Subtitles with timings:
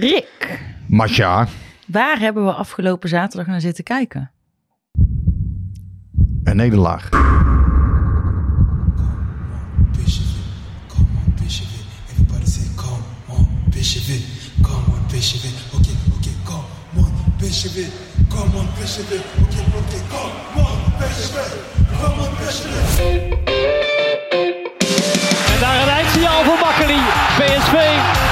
[0.00, 1.48] Rick, Masha,
[1.86, 4.30] waar hebben we afgelopen zaterdag naar zitten kijken?
[6.44, 7.08] een nederlaag.
[25.52, 27.00] En daar een eindsignaal voor Makkeli.
[27.38, 28.27] PSV,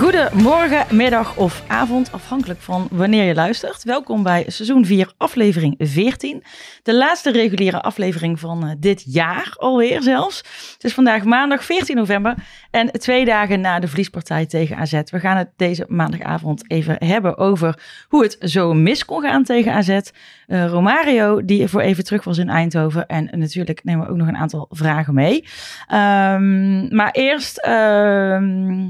[0.00, 3.84] Een goede morgen, middag of avond, afhankelijk van wanneer je luistert.
[3.84, 6.42] Welkom bij seizoen 4, aflevering 14.
[6.82, 10.38] De laatste reguliere aflevering van eh, dit jaar alweer zelfs.
[10.72, 12.34] Het is vandaag maandag 14 november
[12.70, 15.00] en twee dagen na de verliespartij tegen AZ.
[15.04, 19.72] We gaan het deze maandagavond even hebben over hoe het zo mis kon gaan tegen
[19.72, 20.00] AZ.
[20.46, 23.06] Eh, Romario, die voor even terug was in Eindhoven.
[23.06, 25.44] En natuurlijk nemen we ook nog een aantal vragen mee.
[25.86, 27.58] Ehm, maar eerst...
[27.58, 28.88] ehm,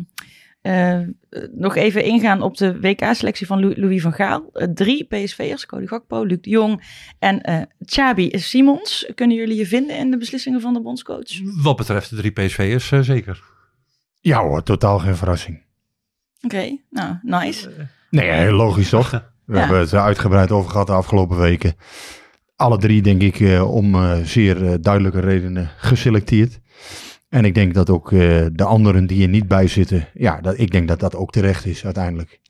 [0.60, 0.98] eh,
[1.52, 4.50] nog even ingaan op de WK-selectie van Lou- Louis van Gaal.
[4.52, 6.82] Eh, drie PSV'ers, Cody Gakpo, Luc de Jong
[7.18, 9.10] en eh Xabi Simons.
[9.14, 11.40] Kunnen jullie je vinden in de beslissingen van de bondscoach?
[11.62, 13.42] Wat betreft de drie PSV'ers, eh, zeker.
[14.20, 15.62] Ja hoor, totaal geen verrassing.
[16.42, 17.70] Oké, nou, nice.
[18.10, 19.10] Nee, heel logisch toch?
[19.46, 19.58] We Ja.
[19.60, 21.74] hebben het er uitgebreid over gehad de afgelopen weken.
[22.56, 26.58] Alle drie denk ik eh, om eh, zeer eh, duidelijke redenen geselecteerd.
[27.30, 28.18] En ik denk dat ook eh,
[28.52, 31.66] de anderen die er niet bij zitten, ja, dat, ik denk dat dat ook terecht
[31.66, 32.40] is uiteindelijk.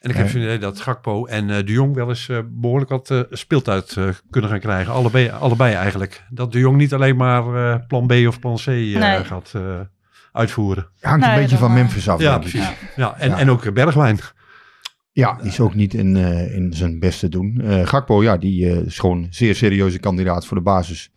[0.00, 0.32] En ik heb Ja.
[0.32, 3.96] zo'n idee dat Gakpo en eh, de Jong wel eens eh, behoorlijk wat eh, speeltijd
[3.96, 4.92] eh, kunnen gaan krijgen.
[4.92, 6.22] Allebei, allebei eigenlijk.
[6.30, 9.24] Dat de Jong niet alleen maar eh, plan B of plan C eh, Nee.
[9.24, 9.80] gaat eh,
[10.32, 10.86] uitvoeren.
[11.00, 12.20] Hangt een beetje van eh, Memphis af.
[12.20, 12.68] Ja, precies.
[12.96, 13.38] Ja, en, Ja.
[13.38, 14.18] en ook Bergwijn.
[15.12, 17.60] Ja, die is ook niet in, eh, in zijn beste doen.
[17.64, 21.10] Eh Gakpo, ja, die eh, is gewoon een zeer serieuze kandidaat voor de basis.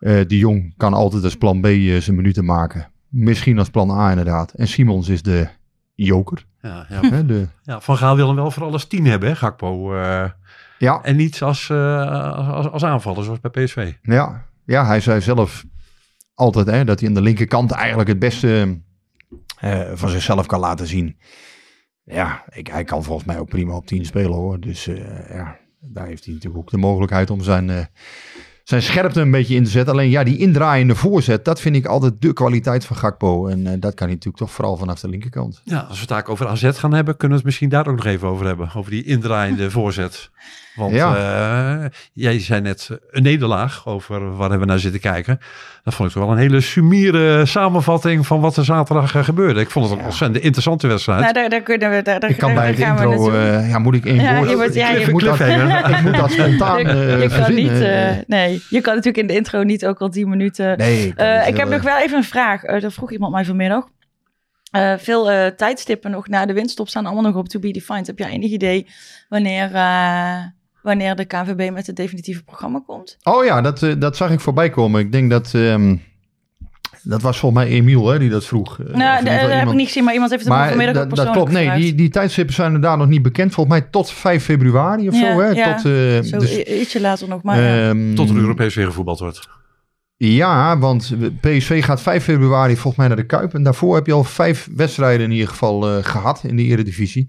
[0.00, 2.90] Eh de Jong kan altijd als plan B eh, zijn minuten maken.
[3.08, 4.52] Misschien als plan A inderdaad.
[4.52, 5.48] En Simons is de
[5.94, 6.46] joker.
[6.62, 9.94] Ja, ja, de, ja, Van Gaal wil hem wel voor alles tien hebben, hè, Gakpo.
[9.94, 10.30] eh,
[10.78, 13.92] ja, en niet als, als, als, aanvaller, zoals bij PSV.
[14.02, 15.64] ja, ja, hij zei zelf
[16.34, 18.80] altijd hè, dat hij aan de linkerkant eigenlijk het beste
[19.94, 21.16] van zichzelf kan laten zien.
[22.04, 24.60] Ja, ik, hij kan volgens mij ook prima op 10 spelen hoor.
[24.60, 24.84] Dus
[25.28, 27.88] ja, daar heeft hij natuurlijk ook de mogelijkheid om zijn,
[28.70, 29.92] zijn scherpte een beetje in te zetten.
[29.92, 33.46] Alleen ja, die indraaiende voorzet, dat vind ik altijd de kwaliteit van Gakpo.
[33.46, 35.60] En eh, dat kan hij natuurlijk toch vooral vanaf de linkerkant.
[35.64, 37.96] Ja, als we het eigenlijk over AZ gaan hebben, kunnen we het misschien daar ook
[37.96, 38.70] nog even over hebben.
[38.74, 40.30] Over die indraaiende voorzet.
[40.80, 45.38] Want eh, jij zei net eh, een nederlaag over waar hebben we naar zitten kijken.
[45.84, 49.60] Dat vond ik toch wel een hele sumiere samenvatting van wat er zaterdag eh, gebeurde.
[49.60, 51.20] Ik vond het een ontzettend interessante wedstrijd.
[51.20, 52.02] Nou, daar, daar kunnen we...
[52.02, 54.50] Daar, daar, Ik kan daar bij we intro, eh, ja, moet ik één Ja, woord...
[54.50, 57.44] je wordt- ja, je ik, moet dat, ik moet dat spontaan je, eh je kan
[57.44, 57.72] verzinnen.
[57.72, 57.82] niet...
[57.82, 60.78] eh, nee, je kan natuurlijk in de intro niet ook al 10 minuten...
[60.78, 62.62] nee, ik, Eh, heb nog wel even een vraag.
[62.62, 63.84] Eh dat vroeg iemand mij vanmiddag.
[64.70, 68.06] Eh, veel eh, tijdstippen nog na de winststop staan allemaal nog op to be defined.
[68.06, 68.86] Heb jij enig idee
[69.28, 70.36] wanneer, eh,
[70.82, 73.16] wanneer de KNVB met het definitieve programma komt?
[73.22, 75.00] Oh ja, dat, eh, dat zag ik voorbij komen.
[75.00, 75.54] Ik denk dat...
[75.54, 75.96] ehm,
[77.02, 78.80] dat was volgens mij Emiel hè, die dat vroeg.
[78.80, 81.16] Eh, nou, dat heb ik niet gezien, maar iemand heeft het me Maar vanmiddag ook
[81.16, 81.52] dat, klopt.
[81.52, 83.54] Nee, die, die tijdstippen zijn inderdaad nog niet bekend.
[83.54, 85.40] Volgens mij tot 5 februari of Ja, zo.
[85.40, 85.48] Hè?
[85.48, 85.74] ja.
[85.74, 87.88] Tot, eh, Zo dus, ietsje later nog, maar ja.
[87.88, 89.48] ehm, Tot er Europees weer gevoetbald wordt.
[90.22, 93.54] Ja, want PSV gaat 5 februari volgens mij naar de Kuip.
[93.54, 97.28] En daarvoor heb je al vijf wedstrijden in ieder geval eh, gehad in de Eredivisie.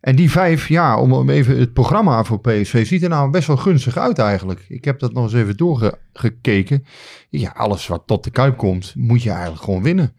[0.00, 3.56] En die vijf, ja, om, even het programma voor PSV ziet er nou best wel
[3.56, 4.64] gunstig uit eigenlijk.
[4.68, 6.84] Ik heb dat nog eens even doorgekeken.
[7.30, 10.12] Ja, alles wat tot de Kuip komt, moet je eigenlijk gewoon winnen.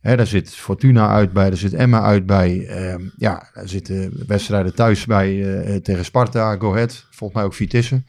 [0.00, 2.66] Hè, daar zit Fortuna uit bij, daar zit Emma uit bij.
[2.66, 7.54] Ehm, ja, daar zitten wedstrijden thuis bij eh, tegen Sparta, Go Ahead, volgens mij ook
[7.54, 8.02] Vitesse.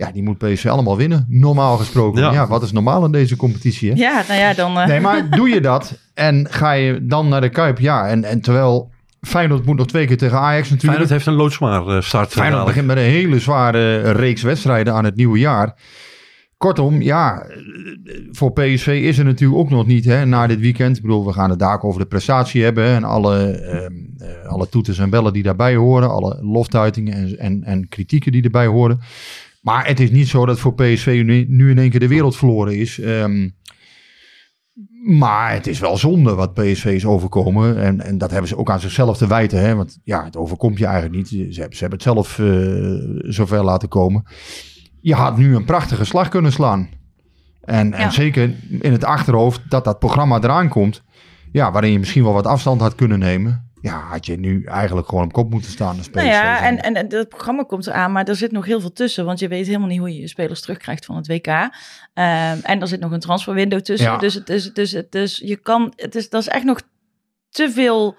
[0.00, 1.24] Ja, die moet PSV allemaal winnen.
[1.28, 2.22] Normaal gesproken.
[2.22, 2.46] Ja, Ja.
[2.46, 3.90] wat is normaal in deze competitie?
[3.90, 3.96] Hè?
[3.96, 4.78] Ja, nou ja, dan...
[4.78, 7.78] eh, Nee, maar doe je dat en ga je dan naar de Kuip?
[7.78, 10.82] Ja, en, en terwijl Feyenoord moet nog twee keer tegen Ajax natuurlijk.
[10.82, 12.30] Feyenoord heeft een loodzwaar eh, start.
[12.32, 15.74] eh, Feyenoord begint met een hele zware reeks wedstrijden aan het nieuwe jaar.
[16.56, 17.46] Kortom, ja,
[18.30, 20.96] voor PSV is er natuurlijk ook nog niet hè, na dit weekend.
[20.96, 22.84] Ik bedoel, we gaan het daar over de prestatie hebben.
[22.84, 26.10] hè, En alle, ehm, eh, alle toeters en bellen die daarbij horen.
[26.10, 29.00] Alle loftuitingen en, en, en kritieken die erbij horen.
[29.60, 32.36] Maar het is niet zo dat voor PSV nu, nu in één keer de wereld
[32.36, 33.00] verloren is.
[33.00, 33.48] Ehm,
[35.02, 37.82] maar het is wel zonde wat PSV is overkomen.
[37.82, 39.60] En, en dat hebben ze ook aan zichzelf te wijten.
[39.60, 39.74] Hè?
[39.74, 41.28] Want ja, het overkomt je eigenlijk niet.
[41.28, 44.22] Ze hebben, ze hebben het zelf eh, zover laten komen.
[45.00, 46.88] Je had nu een prachtige slag kunnen slaan.
[47.60, 51.02] En, en zeker in het achterhoofd dat dat programma eraan komt.
[51.52, 53.69] Ja, waarin je misschien wel wat afstand had kunnen nemen.
[53.80, 56.14] Ja, had je nu eigenlijk gewoon op kop moeten staan PSV.
[56.14, 56.78] Nou ja, zijn.
[56.78, 59.24] en, en, en het programma komt eraan, maar er zit nog heel veel tussen.
[59.24, 61.46] Want je weet helemaal niet hoe je je spelers terugkrijgt van het WK.
[61.46, 64.10] Ehm, en er zit nog een transferwindow tussen.
[64.10, 64.18] Ja.
[64.18, 66.80] Dus, het is, dus, het is, je kan, het is, dat is echt nog
[67.50, 68.16] te veel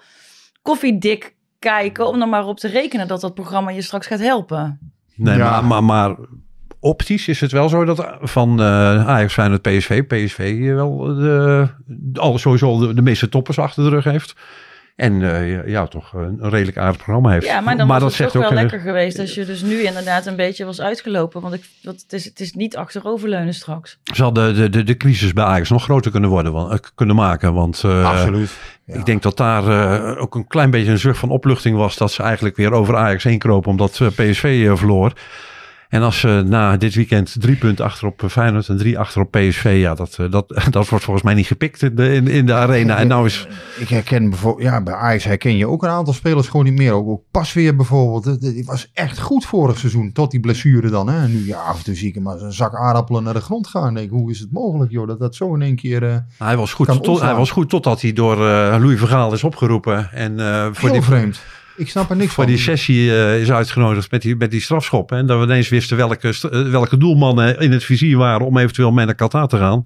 [0.62, 4.92] koffiedik kijken om er maar op te rekenen dat dat programma je straks gaat helpen.
[5.14, 5.50] Nee, Ja.
[5.60, 6.16] maar, maar, maar
[6.80, 11.68] optisch is het wel zo dat van eh Ajax, Feyenoord, PSV, PSV wel de,
[12.14, 14.34] al sowieso de, de meeste toppers achter de rug heeft.
[14.96, 17.46] En eh, ja, toch een, een redelijk aardig programma heeft.
[17.46, 19.62] Ja, maar dan was dat het toch ook, wel eh, lekker geweest als je dus
[19.62, 21.40] nu inderdaad een beetje was uitgelopen.
[21.40, 23.98] Want, ik, want het, is, het is niet achteroverleunen straks.
[24.02, 27.16] Zal de, de, de, de crisis bij Ajax nog groter kunnen worden, want, eh, kunnen
[27.16, 27.54] maken.
[27.54, 28.50] Want eh, Absoluut.
[28.84, 28.94] Ja.
[28.94, 31.96] ik denk dat daar eh, ook een klein beetje een zucht van opluchting was.
[31.96, 35.12] Dat ze eigenlijk weer over Ajax heen kropen omdat eh, PSV eh, verloor.
[35.92, 39.30] En als ze na dit weekend drie punten achter op Feyenoord en drie achter op
[39.30, 39.76] PSV.
[39.80, 42.52] Ja, dat, eh, dat, dat wordt volgens mij niet gepikt in de, in, in de
[42.54, 42.96] arena.
[42.96, 43.46] En nou is...
[43.78, 46.92] Ik herken bijvoorbeeld, ja, bij Ajax herken je ook een aantal spelers gewoon niet meer.
[46.92, 48.24] Ook, ook pas weer bijvoorbeeld.
[48.24, 51.08] Het- Die was echt goed vorig seizoen, tot die blessure dan.
[51.08, 51.22] Hè.
[51.22, 53.40] En nu, ja, af en toe zie ik hem als een zak aardappelen naar de
[53.40, 53.86] grond gaan.
[53.86, 56.02] En denk, hoe is het mogelijk, joh, dat dat zo in één keer...
[56.08, 59.44] eh, Hij was, goed tot, hij was goed totdat hij door eh, Louis Vergaal is
[59.44, 60.10] opgeroepen.
[60.12, 61.42] En eh, voor, heel die, vreemd.
[61.82, 62.52] Ik snap er niks voor van.
[62.52, 65.12] die sessie eh, is uitgenodigd met die, met die strafschop.
[65.12, 68.92] En dat we ineens wisten welke, eh, welke doelmannen in het vizier waren om eventueel
[68.92, 69.84] mee naar Qatar te gaan.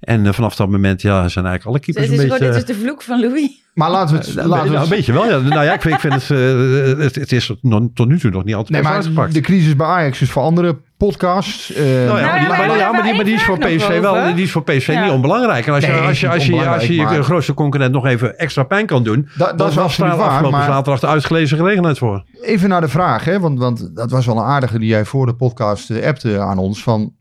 [0.00, 2.52] En eh, vanaf dat moment ja, zijn eigenlijk alle keepers een gewoon, beetje...
[2.52, 3.50] dit is de vloek van Louis.
[3.74, 4.36] Maar laten we het...
[4.36, 5.38] Eh, laten we nou, een beetje wel, ja.
[5.38, 8.30] Nou ja, ik vind, ik vind het, eh, het, het is nog, tot nu toe
[8.30, 9.34] nog niet altijd Nee, uitgepakt.
[9.34, 11.72] de crisis bij Ajax is voor andere podcasts.
[11.72, 13.24] eh, Nou ja, maar, ja, die, maar maar, daar ja, hebben maar, die, we maar
[13.24, 15.66] die is voor PSV wel, die is voor PSV niet onbelangrijk.
[15.66, 18.38] En als je, Nee, als je, als je, als je, je grootste concurrent nog even
[18.38, 20.28] extra pijn kan doen, dat, dat dan is absoluut daar waar.
[20.28, 22.24] afgelopen Maar zaterdag de uitgelezen gelegenheid voor.
[22.42, 25.26] even naar de vraag, hè, want, want dat was wel een aardige die jij voor
[25.26, 26.82] de podcast appte aan ons.
[26.82, 27.12] Van,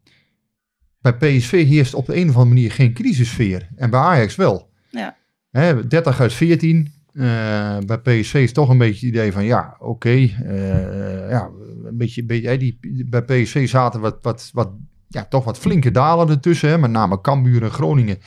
[1.02, 3.70] bij PSV heerst op de een of andere manier geen crisissfeer.
[3.76, 4.70] En bij Ajax wel.
[4.90, 5.18] Ja.
[5.50, 6.94] Hè, 30 uit 14.
[7.14, 10.10] Eh, bij PSV is toch een beetje het idee van ja, oké.
[10.10, 11.50] eh, ja,
[11.86, 12.80] een beetje, beetje, hè, die,
[13.10, 14.70] bij PSV zaten wat, wat, wat,
[15.08, 16.70] ja, toch wat flinke dalen ertussen.
[16.70, 18.18] Hè, met name Cambuur en Groningen.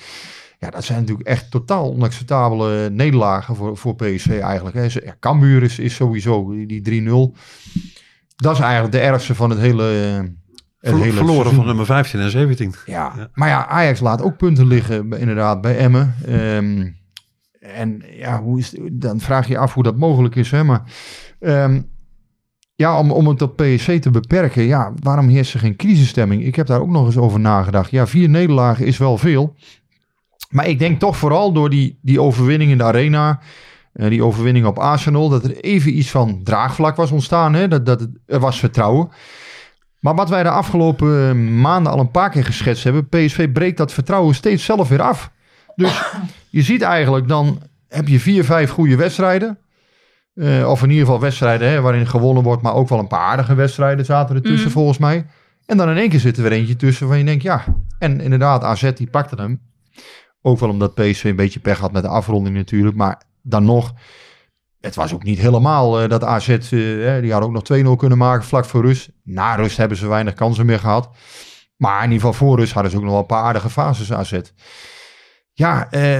[0.58, 4.76] Ja, dat zijn natuurlijk echt totaal onacceptabele nederlagen voor, voor PSV eigenlijk.
[4.76, 4.82] Hè.
[4.82, 7.38] Ja, Cambuur is, is sowieso die 3-0.
[8.37, 10.32] Dat is eigenlijk de ergste van het hele,
[10.80, 11.54] hele verloren seizoen.
[11.54, 12.74] van nummer 15 en 17.
[12.86, 13.12] Ja.
[13.16, 13.28] Ja.
[13.34, 16.14] maar ja, Ajax laat ook punten liggen, inderdaad, bij Emmen.
[16.26, 16.88] Ehm,
[17.60, 20.50] en ja, hoe is, dan vraag je af hoe dat mogelijk is.
[20.50, 20.64] Hè?
[20.64, 20.82] Maar
[21.40, 21.80] ehm,
[22.74, 26.44] ja, om, om het op PSV te beperken, ja, waarom heerst er geen crisisstemming?
[26.44, 27.90] Ik heb daar ook nog eens over nagedacht.
[27.90, 29.54] Ja, vier nederlagen is wel veel.
[30.50, 33.40] Maar ik denk toch vooral door die, die overwinning in de arena,
[33.92, 37.54] eh, die overwinning op Arsenal, dat er even iets van draagvlak was ontstaan.
[37.54, 37.68] Hè?
[37.68, 39.08] Dat, dat het, er was vertrouwen.
[40.00, 43.76] Maar wat wij de afgelopen eh, maanden al een paar keer geschetst hebben, PSV breekt
[43.76, 45.30] dat vertrouwen steeds zelf weer af.
[45.76, 46.02] Dus
[46.50, 49.59] je ziet eigenlijk dan heb je vier, vijf goede wedstrijden.
[50.35, 53.21] Eh, of in ieder geval wedstrijden hè, waarin gewonnen wordt, maar ook wel een paar
[53.21, 54.76] aardige wedstrijden zaten er tussen Mhm.
[54.76, 55.26] volgens mij.
[55.66, 57.64] En dan in één keer zit er weer eentje tussen waar je denkt, ja.
[57.99, 59.61] En inderdaad, AZ die pakte hem.
[60.42, 62.97] Ook wel omdat PSV een beetje pech had met de afronding natuurlijk.
[62.97, 63.92] Maar dan nog,
[64.80, 66.58] het was ook niet helemaal eh, dat AZ, eh,
[67.20, 69.10] die had ook nog 2-0 kunnen maken vlak voor rust.
[69.22, 71.10] Na rust hebben ze weinig kansen meer gehad.
[71.76, 74.12] Maar in ieder geval voor rust hadden ze ook nog wel een paar aardige fases
[74.12, 74.40] AZ.
[75.52, 76.18] Ja, eh,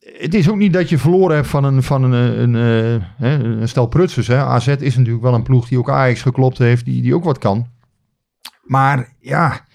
[0.00, 3.86] het is ook niet dat je verloren hebt van een, van een, een, een, stel
[3.86, 4.26] prutsers.
[4.26, 4.36] Hè.
[4.44, 7.38] AZ is natuurlijk wel een ploeg die ook Ajax geklopt heeft, die, die ook wat
[7.38, 7.66] kan.
[8.62, 9.66] Maar ja,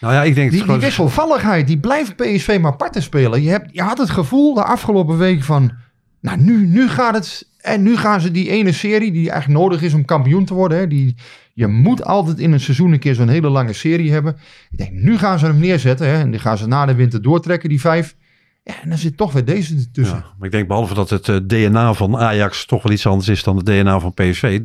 [0.00, 0.34] Nou ja, ik denk...
[0.34, 3.42] die, het die gewoon- wisselvalligheid, die blijft PSV maar parten spelen.
[3.42, 5.72] Je, hebt, je had het gevoel de afgelopen weken van,
[6.20, 9.82] nou nu, nu gaat het, en nu gaan ze die ene serie die eigenlijk nodig
[9.82, 10.78] is om kampioen te worden.
[10.78, 11.14] Hè, die,
[11.52, 14.36] je moet altijd in een seizoen een keer zo'n hele lange serie hebben.
[14.70, 17.22] Ik denk, nu gaan ze hem neerzetten hè, en die gaan ze na de winter
[17.22, 18.16] doortrekken, die vijf.
[18.62, 20.16] Ja, en dan zit toch weer deze ertussen.
[20.16, 23.28] Ja, maar ik denk behalve dat het eh, DNA van Ajax toch wel iets anders
[23.28, 24.60] is dan het DNA van PSV.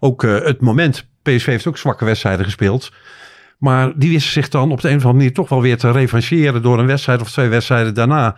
[0.00, 2.92] Ook eh, het moment, PSV heeft ook zwakke wedstrijden gespeeld.
[3.58, 5.90] Maar die wisten zich dan op de een of andere manier toch wel weer te
[5.90, 8.36] revancheren door een wedstrijd of twee wedstrijden daarna.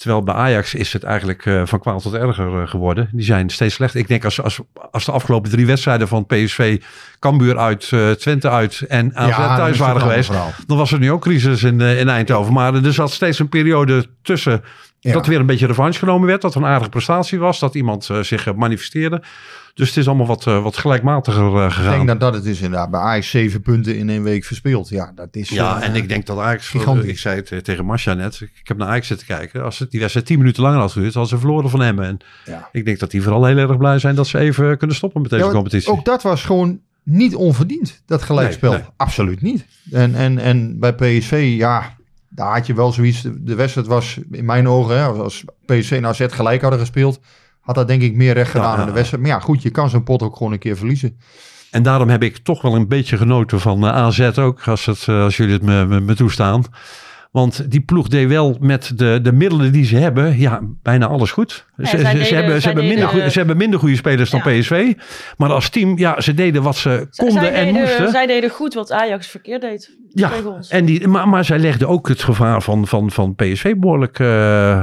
[0.00, 3.08] Terwijl bij Ajax is het eigenlijk uh, van kwaad tot erger uh, geworden.
[3.12, 3.94] Die zijn steeds slecht.
[3.94, 6.80] Ik denk als, als, als de afgelopen drie wedstrijden van PSV,
[7.18, 10.30] Cambuur uit, uh, Twente uit en AZ ja, thuis waren geweest.
[10.66, 12.52] Dan was er nu ook crisis in, in Eindhoven.
[12.52, 14.62] Maar er zat steeds een periode tussen
[15.00, 15.12] ja.
[15.12, 16.42] dat weer een beetje revanche genomen werd.
[16.42, 17.58] Dat er een aardige prestatie was.
[17.58, 19.22] Dat iemand zich manifesteerde.
[19.74, 22.00] Dus het is allemaal wat, uh, wat gelijkmatiger uh, gegaan.
[22.00, 22.90] Ik denk dat dat het is inderdaad.
[22.90, 24.88] Bij Ajax zeven punten in één week verspeeld.
[24.88, 26.68] Ja, dat is Ja, en ik denk dat Ajax...
[26.68, 27.10] Gigantisch.
[27.10, 28.40] Ik zei het tegen Marcia net.
[28.40, 29.64] Ik heb naar Ajax zitten kijken.
[29.64, 32.00] Als het die wedstrijd tien minuten langer had geduurd, hadden ze verloren van hem.
[32.00, 32.68] En ja.
[32.72, 35.30] ik denk dat die vooral heel erg blij zijn dat ze even kunnen stoppen met
[35.30, 35.90] deze ja, competitie.
[35.90, 38.70] Ook dat was gewoon niet onverdiend, dat gelijkspel.
[38.70, 38.88] Nee, nee.
[38.96, 39.66] Absoluut niet.
[39.90, 41.96] En, en, en bij PSV, ja,
[42.30, 43.22] daar had je wel zoiets.
[43.38, 47.20] De wedstrijd was in mijn ogen, hè, als PSV naar Z gelijk hadden gespeeld
[47.60, 49.22] had dat denk ik meer recht gedaan ja, in de wedstrijd.
[49.22, 51.18] Maar ja, goed, je kan zo'n pot ook gewoon een keer verliezen.
[51.70, 55.06] En daarom heb ik toch wel een beetje genoten van uh, AZ ook, als, het,
[55.06, 56.64] uh, als jullie het me, me, me, toestaan.
[57.30, 61.30] Want die ploeg deed wel met de, de middelen die ze hebben, ja, bijna alles
[61.30, 61.66] goed.
[61.76, 64.30] Ja, ze, ze, deden, ze, hebben, ze, hebben minder goede, ze hebben minder goede spelers
[64.30, 64.60] dan ja.
[64.60, 64.92] PSV.
[65.36, 68.10] Maar als team, ja, ze deden wat ze konden zij en deden, moesten.
[68.10, 69.96] Zij deden goed wat Ajax verkeerd deed.
[70.08, 70.30] Ja,
[70.68, 74.82] en die, maar, maar zij legden ook het gevaar van, van, van PSV behoorlijk uh,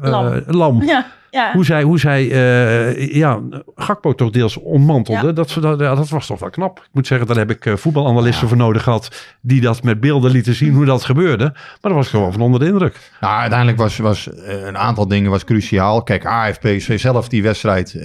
[0.00, 0.42] lam.
[0.46, 0.82] lam.
[0.82, 1.06] Ja.
[1.36, 1.52] Ja.
[1.52, 3.40] Hoe zij, hoe zij uh, ja,
[3.74, 5.26] Gakpo toch deels ontmantelde.
[5.26, 5.32] Ja.
[5.32, 6.78] Dat, dat, dat, was toch wel knap.
[6.78, 8.48] Ik moet zeggen, daar heb ik uh, voetbalanalisten ja.
[8.48, 9.36] voor nodig gehad.
[9.40, 11.44] Die dat met beelden lieten zien hoe dat gebeurde.
[11.54, 13.10] Maar dat was gewoon van onder de indruk.
[13.20, 16.02] Nou, uiteindelijk was, was uh, een aantal dingen was cruciaal.
[16.02, 17.98] Kijk, AFPSV zelf die wedstrijd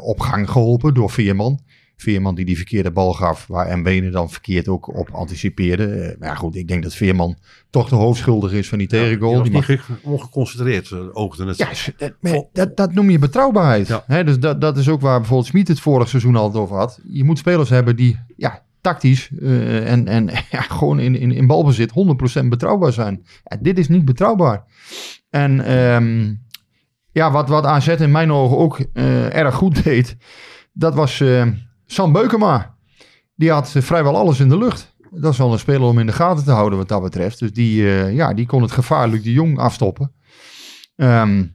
[0.00, 1.60] op gang geholpen door Veerman.
[2.00, 5.86] Veerman die die verkeerde bal gaf, waar Mbene dan verkeerd ook op anticipeerde.
[5.86, 7.36] Uh, maar ja, goed, ik denk dat Veerman
[7.70, 9.36] toch de hoofdschuldig is van die tegengoal.
[9.36, 10.00] Ja, die mag...
[10.02, 11.56] ongeconcentreerd uh, oogde het.
[11.56, 11.68] Ja,
[12.20, 13.86] dat, dat, dat, noem je betrouwbaarheid.
[13.86, 14.04] Ja.
[14.06, 17.00] Hè, dus dat, dat is ook waar bijvoorbeeld Smit het vorig seizoen al over had.
[17.08, 21.46] Je moet spelers hebben die ja, tactisch uh, en, en ja, gewoon in, in, in
[21.46, 21.92] balbezit
[22.42, 23.26] 100% betrouwbaar zijn.
[23.44, 24.64] Ja, dit is niet betrouwbaar.
[25.30, 26.42] En um,
[27.12, 28.78] ja, wat, wat AZ in mijn ogen ook
[29.32, 30.16] erg goed deed,
[30.72, 31.22] dat was
[31.92, 32.74] Sam Beukema,
[33.34, 34.94] die had vrijwel alles in de lucht.
[35.10, 37.38] Dat is wel een speler om in de gaten te houden wat dat betreft.
[37.38, 40.12] Dus die, uh, ja, die kon het gevaarlijk de Jong afstoppen.
[40.96, 41.54] Um,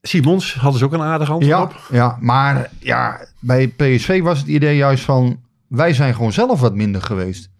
[0.00, 1.88] Simons hadden ze ook een aardige antwoord ja, op.
[1.90, 5.40] Ja, maar ja, bij PSV was het idee juist van...
[5.68, 7.50] wij zijn gewoon zelf wat minder geweest.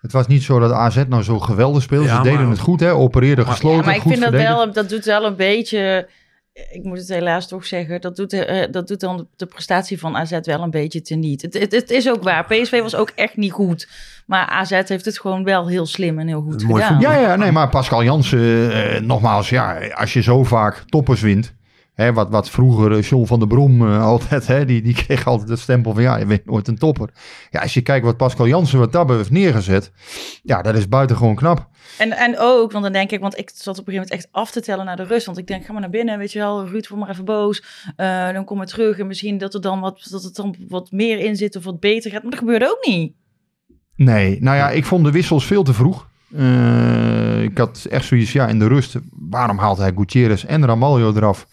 [0.00, 2.06] Het was niet zo dat AZ nou zo geweldig speelde.
[2.06, 3.78] Ja, ze deden maar, het goed, hè, opereerden gesloten.
[3.78, 6.08] Ja, maar ik goed vind dat wel, dat doet wel een beetje
[6.70, 10.16] ik moet het helaas toch zeggen, dat doet, uh, dat doet dan de prestatie van
[10.16, 11.42] AZ wel een beetje teniet.
[11.42, 13.88] Het, het, het is ook waar, PSV was ook echt niet goed.
[14.26, 17.00] Maar AZ heeft het gewoon wel heel slim en heel goed Mooi gedaan.
[17.00, 21.56] Ja, ja, nee, maar Pascal Jansen, uh, nogmaals, ja, als je zo vaak toppers wint...
[21.98, 25.48] Hè, wat, wat vroeger John van der Brom uh, altijd, hè, die, die kreeg altijd
[25.48, 27.10] het stempel van ja, je bent nooit een topper.
[27.50, 29.90] Ja, als je kijkt wat Pascal Jansen wat dat heeft neergezet,
[30.42, 31.68] ja, dat is buitengewoon knap.
[31.98, 34.28] En, en ook, want dan denk ik, want ik zat op een gegeven moment echt
[34.30, 35.26] af te tellen naar de rust.
[35.26, 37.64] Want ik denk, ga maar naar binnen, weet je wel, Ruud, word maar even boos.
[37.96, 40.90] Uh, dan kom ik terug en misschien dat er dan wat, dat het dan wat
[40.90, 42.22] meer in zit of wat beter gaat.
[42.22, 43.12] Maar dat gebeurde ook niet.
[43.96, 46.08] Nee, nou ja, ik vond de wissels veel te vroeg.
[46.28, 51.12] Uh, ik had echt zoiets, ja, in de rust, waarom haalt hij Gutierrez en Ramaljo
[51.14, 51.46] eraf?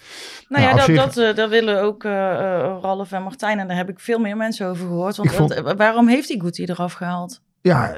[0.49, 0.95] Nou ja, dat, zich...
[0.95, 3.59] dat, uh, dat willen ook uh, uh, Ralf en Martijn.
[3.59, 5.15] En daar heb ik veel meer mensen over gehoord.
[5.15, 5.61] Want vond...
[5.77, 7.41] waarom heeft hij Guti eraf gehaald?
[7.61, 7.95] Ja,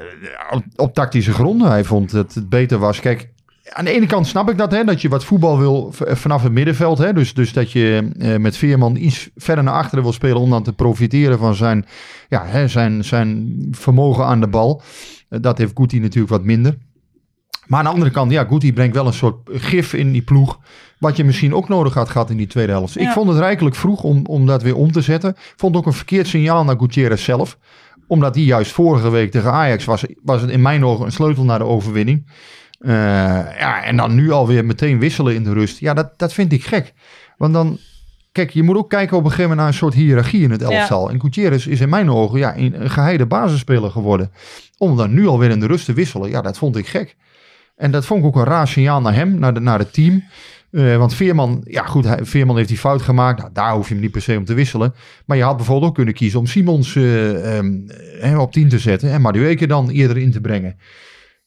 [0.50, 1.68] op, op, tactische gronden.
[1.68, 3.00] Hij vond dat het beter was.
[3.00, 3.28] Kijk,
[3.72, 6.52] aan de ene kant snap ik dat, hè, dat je wat voetbal wil vanaf het
[6.52, 6.98] middenveld.
[6.98, 10.62] Hè, dus, dus dat je met Veerman iets verder naar achteren wil spelen om dan
[10.62, 11.86] te profiteren van zijn,
[12.28, 14.82] ja, hè, zijn, zijn vermogen aan de bal.
[15.28, 16.76] dat heeft Guti natuurlijk wat minder.
[17.68, 20.58] Maar aan de andere kant, ja, Guti brengt wel een soort gif in die ploeg.
[20.98, 22.94] Wat je misschien ook nodig had gehad in die tweede helft.
[22.94, 23.00] Ja.
[23.00, 25.34] Ik vond het rijkelijk vroeg om, om dat weer om te zetten.
[25.56, 27.58] Vond ook een verkeerd signaal naar Gutierrez zelf.
[28.06, 31.44] Omdat die juist vorige week tegen Ajax was, was het in mijn ogen een sleutel
[31.44, 32.26] naar de overwinning.
[32.80, 32.92] Uh,
[33.58, 35.78] ja, en dan nu alweer meteen wisselen in de rust.
[35.78, 36.92] Ja, dat, dat vind ik gek.
[37.36, 37.78] Want dan,
[38.32, 40.62] kijk, je moet ook kijken op een gegeven moment naar een soort hiërarchie in het
[40.62, 41.06] elftal.
[41.06, 41.12] Ja.
[41.12, 44.30] En Gutierrez is in mijn ogen ja, een geheide basisspeler geworden.
[44.78, 47.16] Om dan nu alweer in de rust te wisselen, ja, dat vond ik gek.
[47.78, 50.22] En dat vond ik ook een raar signaal naar hem, naar, de, naar het team.
[50.70, 53.38] Uh, want Veerman, ja goed, Veerman heeft die fout gemaakt.
[53.38, 54.94] Nou, daar hoef je hem niet per se om te wisselen.
[55.26, 57.86] Maar je had bijvoorbeeld ook kunnen kiezen om Simons uh, um,
[58.38, 59.10] op 10 te zetten.
[59.10, 60.76] En Madueke dan eerder in te brengen.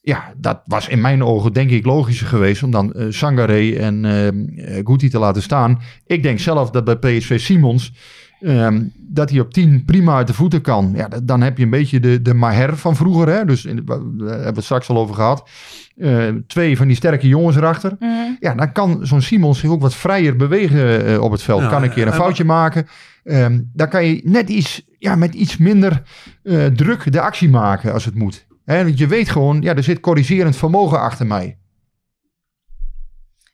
[0.02, 4.04] Ja, dat was in mijn ogen denk ik logischer geweest om dan uh, Sangaré en
[4.04, 5.82] uh, Guti te laten staan.
[6.06, 7.94] Ik denk zelf dat bij PSV Simons,
[8.42, 10.94] um, dat hij op 10 prima uit de voeten kan.
[10.96, 13.28] Ja, dan heb je een beetje de, de Maher van vroeger.
[13.28, 13.46] Hè?
[13.46, 15.50] Dus in, daar hebben we het straks al over gehad.
[15.98, 17.96] Uh, twee van die sterke jongens erachter.
[18.00, 18.38] Mm.
[18.40, 21.62] Ja, dan kan zo'n Simons zich ook wat vrijer bewegen uh, op het veld.
[21.62, 22.88] Ja, kan een keer een foutje maken.
[23.24, 26.02] Um, dan kan je net iets, ja, met iets minder
[26.44, 28.46] uh, druk de actie maken als het moet.
[28.66, 31.58] Hè, want je weet gewoon, ja, er zit corrigerend vermogen achter mij.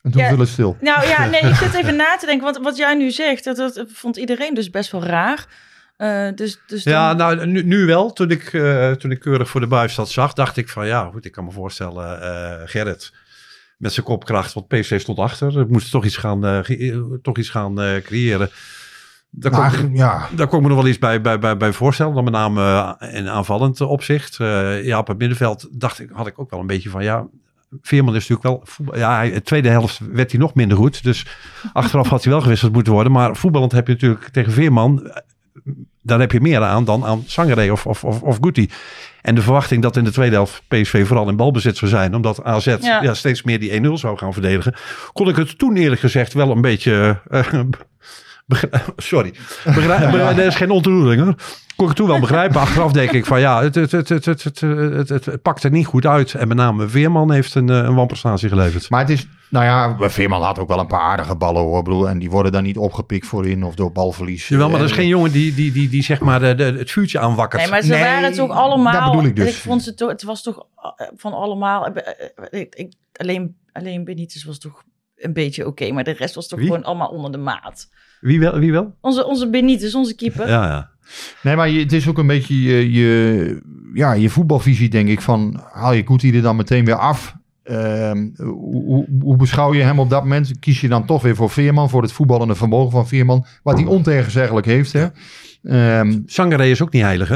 [0.07, 0.27] En toen Ja.
[0.29, 0.77] viel het stil.
[0.81, 2.43] Nou ja, nee, ik zit even na te denken.
[2.43, 5.45] Want wat jij nu zegt, dat, dat vond iedereen dus best wel raar.
[5.97, 8.13] Eh, dus, dus dan- Ja, nou, nu, nu wel.
[8.13, 11.25] Toen ik, eh, toen ik keurig voor de buis zag, dacht ik van ja, goed,
[11.25, 13.11] ik kan me voorstellen, eh Gerrit
[13.77, 15.53] met zijn kopkracht, want PC stond achter.
[15.53, 16.63] We moesten toch iets gaan,
[17.21, 18.49] toch iets gaan eh, creëren.
[19.29, 21.57] Daar kon, Maar, ik- ja, daar kon ik me nog wel iets bij, bij, bij,
[21.57, 22.13] bij voorstellen.
[22.13, 24.39] Dan met name in aanvallend opzicht.
[24.39, 27.27] Eh, ja, op het middenveld dacht ik, had ik ook wel een beetje van ja.
[27.81, 28.97] Veerman is natuurlijk wel.
[28.99, 31.03] Ja, de tweede helft werd hij nog minder goed.
[31.03, 31.25] Dus
[31.73, 33.11] achteraf had hij wel gewisseld moeten worden.
[33.11, 35.07] Maar voetballend heb je natuurlijk tegen Veerman.
[35.07, 35.15] eh,
[36.01, 38.69] Daar heb je meer aan dan aan Sangare of, of, of, of Guti.
[39.21, 42.15] En de verwachting dat in de tweede helft PSV vooral in balbezit zou zijn.
[42.15, 43.03] Omdat AZ Ja.
[43.03, 43.13] ja.
[43.13, 44.73] steeds meer die 1-0 zou gaan verdedigen.
[45.13, 47.21] Kon ik het toen eerlijk gezegd wel een beetje.
[47.29, 47.53] eh,
[48.97, 49.33] sorry.
[49.63, 51.35] Begrijp, Er is geen ontroering hoor.
[51.75, 52.59] Kon ik het toen wel begrijpen.
[52.61, 55.63] Achteraf denk ik van ja, het, het, het, het, het, het, het, het, het pakt
[55.63, 56.33] er niet goed uit.
[56.33, 58.89] En met name Veerman heeft een, eh, een wanprestatie geleverd.
[58.89, 62.09] maar het is, nou ja, Veerman had ook wel een paar aardige ballen hoor, bedoel,
[62.09, 64.47] en die worden dan niet opgepikt voorin of door balverlies.
[64.47, 66.63] Jawel, maar dat is En- geen jongen die, die, die, die zeg maar de, de,
[66.63, 67.61] het vuurtje aanwakkert.
[67.61, 68.93] Nee, maar ze Nee, waren toch allemaal.
[68.93, 69.57] dat bedoel ik dus.
[69.57, 71.85] vond ze toch, het was toch eh, van allemaal.
[71.87, 74.83] eh, Ik, ik, alleen, alleen Benitez was toch
[75.17, 76.67] een beetje oké, maar de rest was toch Wie?
[76.67, 77.89] gewoon allemaal onder de maat.
[78.19, 78.59] Wie wel?
[78.59, 78.95] Wie wel?
[79.01, 80.47] Onze, onze Benitez, onze keeper.
[80.47, 80.89] Ja, ja.
[81.43, 83.61] Nee, maar je, het is ook een beetje je, je,
[83.93, 85.21] ja, je voetbalvisie, denk ik.
[85.21, 87.35] Van haal je Guti er dan meteen weer af?
[87.63, 90.59] Ehm, hoe, hoe, beschouw je hem op dat moment?
[90.59, 93.85] Kies je dan toch weer voor Veerman, voor het voetballende vermogen van Veerman, wat hij
[93.85, 94.93] ontegenzeggelijk heeft.
[94.93, 95.07] Hè?
[95.63, 97.35] Ehm, Sangare is ook niet heilig, hè?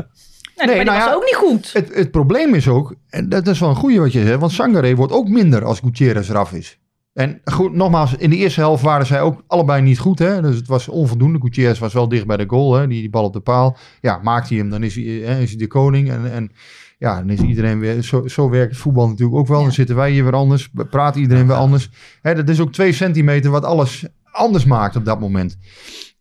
[0.55, 1.73] Nee, Nee, maar nou die was ja, ook niet goed.
[1.73, 4.51] het, het probleem is ook, en dat is wel een goede wat je zegt, want
[4.51, 6.79] Sangare wordt ook minder als Gutierrez eraf is.
[7.13, 10.19] En goed, nogmaals, in de eerste helft waren zij ook allebei niet goed.
[10.19, 10.41] Hè?
[10.41, 11.39] Dus het was onvoldoende.
[11.41, 12.73] Gutierrez was wel dicht bij de goal.
[12.73, 12.87] Hè?
[12.87, 13.77] Die, die bal op de paal.
[14.01, 16.09] Ja, maakt hij hem, dan is hij, hè, is hij de koning.
[16.09, 16.51] En, en
[16.97, 18.01] ja, dan is iedereen weer...
[18.01, 19.57] Zo, zo werkt voetbal natuurlijk ook wel.
[19.57, 19.63] Ja.
[19.63, 20.69] Dan zitten wij hier weer anders.
[20.89, 21.89] Praat iedereen weer anders.
[22.21, 25.57] Hè, dat is ook twee centimeter wat alles anders maakt op dat moment.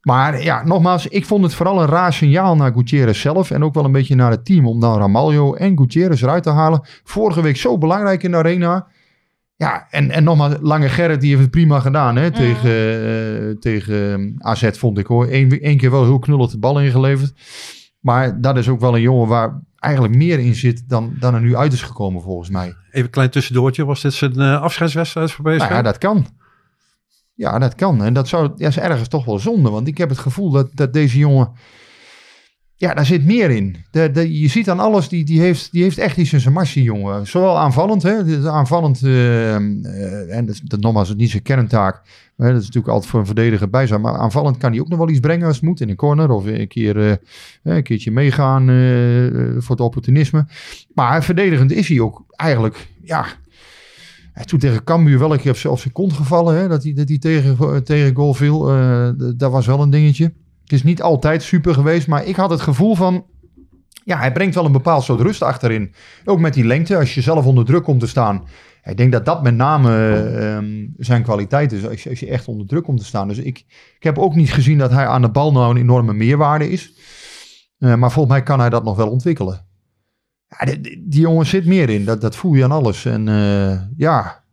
[0.00, 3.50] Maar ja, nogmaals, ik vond het vooral een raar signaal naar Gutierrez zelf.
[3.50, 4.66] En ook wel een beetje naar het team.
[4.66, 6.80] Om dan Ramaljo en Gutierrez eruit te halen.
[7.04, 8.86] Vorige week zo belangrijk in de arena.
[9.60, 14.34] Ja, en, en nogmaals, Lange Gerrit, die heeft het prima gedaan hè, tegen, eh, tegen
[14.38, 15.26] AZ, vond ik hoor.
[15.30, 17.32] Eén één keer wel heel knullig de bal ingeleverd.
[17.98, 21.40] Maar dat is ook wel een jongen waar eigenlijk meer in zit dan, dan er
[21.40, 22.66] nu uit is gekomen volgens mij.
[22.66, 23.84] Even een klein tussendoortje.
[23.84, 25.58] Was dit zijn eh, afscheidswedstrijd voor PSV?
[25.58, 26.26] Nou ja, dat kan.
[27.34, 28.04] Ja, dat kan.
[28.04, 29.70] En dat zou, ja, is ergens toch wel zonde.
[29.70, 31.52] Want ik heb het gevoel dat, dat deze jongen...
[32.80, 33.76] Ja, daar zit meer in.
[33.90, 36.54] De, de, je ziet aan alles, die, die, heeft, die heeft echt iets in zijn
[36.54, 37.26] mars, die jongen.
[37.26, 38.48] Zowel aanvallend, hè.
[38.50, 42.02] Aanvallend, eh, eh, en dat, is- nogmaals, het niet zijn kerntaak.
[42.36, 44.00] Dat is natuurlijk altijd voor een verdediger bij zijn.
[44.00, 45.80] Maar aanvallend kan hij ook nog wel iets brengen als het moet.
[45.80, 47.16] In een corner of een, keer, eh,
[47.62, 50.46] een keertje meegaan eh, voor het opportunisme.
[50.94, 53.26] Maar verdedigend is hij ook eigenlijk, ja...
[54.44, 56.56] Toen tegen Cambuur wel een keer op zijn, kont gevallen.
[56.56, 58.70] Hè, dat hij, dat hij tegen, tegen goal viel.
[58.70, 60.32] Eh, dat was wel een dingetje.
[60.70, 62.06] Het is niet altijd super geweest.
[62.06, 63.24] Maar ik had het gevoel van...
[64.04, 65.94] Ja, hij brengt wel een bepaald soort rust achterin.
[66.24, 66.96] Ook met die lengte.
[66.96, 68.44] Als je zelf onder druk komt te staan.
[68.84, 71.86] Ik denk dat dat met name ehm, zijn kwaliteit is.
[71.86, 73.28] Als je, als je echt onder druk komt te staan.
[73.28, 73.58] Dus ik,
[73.96, 76.92] ik heb ook niet gezien dat hij aan de bal nou een enorme meerwaarde is.
[77.78, 79.66] Eh, maar volgens mij kan hij dat nog wel ontwikkelen.
[80.48, 80.64] Ja,
[80.98, 82.04] die, jongen zit meer in.
[82.04, 83.04] Dat, dat voel je aan alles.
[83.04, 84.44] En eh, ja,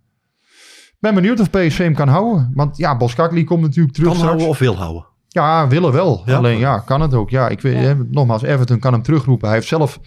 [0.85, 2.51] ik ben benieuwd of PSV hem kan houden.
[2.53, 4.35] Want ja, Boskakli komt natuurlijk terug kan straks.
[4.35, 5.15] houden of wil houden.
[5.43, 6.23] Ja, willen wel.
[6.25, 6.35] Ja.
[6.37, 7.29] Alleen ja, kan het ook.
[7.29, 7.97] Ja, ik weet, Ja.
[8.11, 9.47] nogmaals, Everton kan hem terugroepen.
[9.47, 9.99] Hij heeft zelf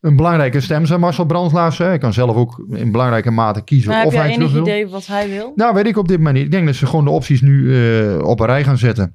[0.00, 1.78] een belangrijke stem, zei Marcel Brandslaas.
[1.78, 1.84] hè.
[1.84, 4.62] Hij kan zelf ook in belangrijke mate kiezen Maar heb of hij terug enig wil.
[4.62, 5.52] idee wat hij wil?
[5.54, 6.44] Nou, weet ik op dit moment niet.
[6.44, 9.14] Ik denk dat ze gewoon de opties nu eh, op een rij gaan zetten.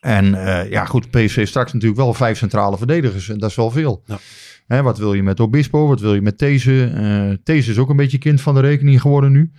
[0.00, 3.28] En eh, ja, goed, PSV straks natuurlijk wel vijf centrale verdedigers.
[3.28, 4.02] En dat is wel veel.
[4.06, 4.18] Ja.
[4.66, 5.86] Hè, wat wil je met Obispo?
[5.88, 6.90] Wat wil je met These?
[6.94, 9.50] Eh These is ook een beetje kind van de rekening geworden nu.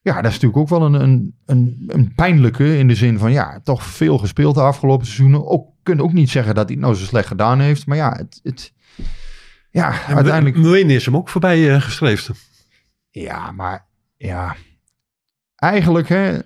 [0.00, 3.32] Ja, dat is natuurlijk ook wel een, een, een, een pijnlijke in de zin van
[3.32, 5.46] ja, toch veel gespeeld de afgelopen seizoenen.
[5.46, 7.86] Ook kunnen ook niet zeggen dat hij het nou zo slecht gedaan heeft.
[7.86, 8.72] Maar ja, het, het
[9.70, 10.56] ja, uiteindelijk.
[10.56, 12.30] Mwene is hem ook voorbij gestreefd.
[13.10, 14.56] Ja, maar ja,
[15.54, 16.38] eigenlijk hè.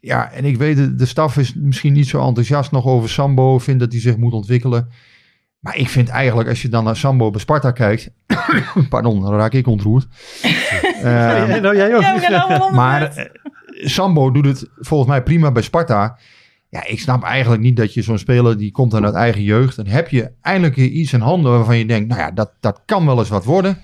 [0.00, 3.58] Ja, en ik weet, de, de staf is misschien niet zo enthousiast nog over Sambo.
[3.58, 4.88] Vindt dat hij zich moet ontwikkelen.
[5.66, 8.10] Maar ik vind eigenlijk, als je dan naar Sambo bij Sparta kijkt.
[8.88, 10.06] pardon, dan raak ik ontroerd.
[11.02, 12.02] Ehm, nou, jij ook.
[12.02, 13.24] Ja, maar eh,
[13.66, 16.18] Sambo doet het volgens mij prima bij Sparta.
[16.68, 19.76] Ja, ik snap eigenlijk niet dat je zo'n speler die komt dan uit eigen jeugd.
[19.76, 23.06] Dan heb je eindelijk iets in handen waarvan je denkt, nou ja, dat, dat kan
[23.06, 23.78] wel eens wat worden.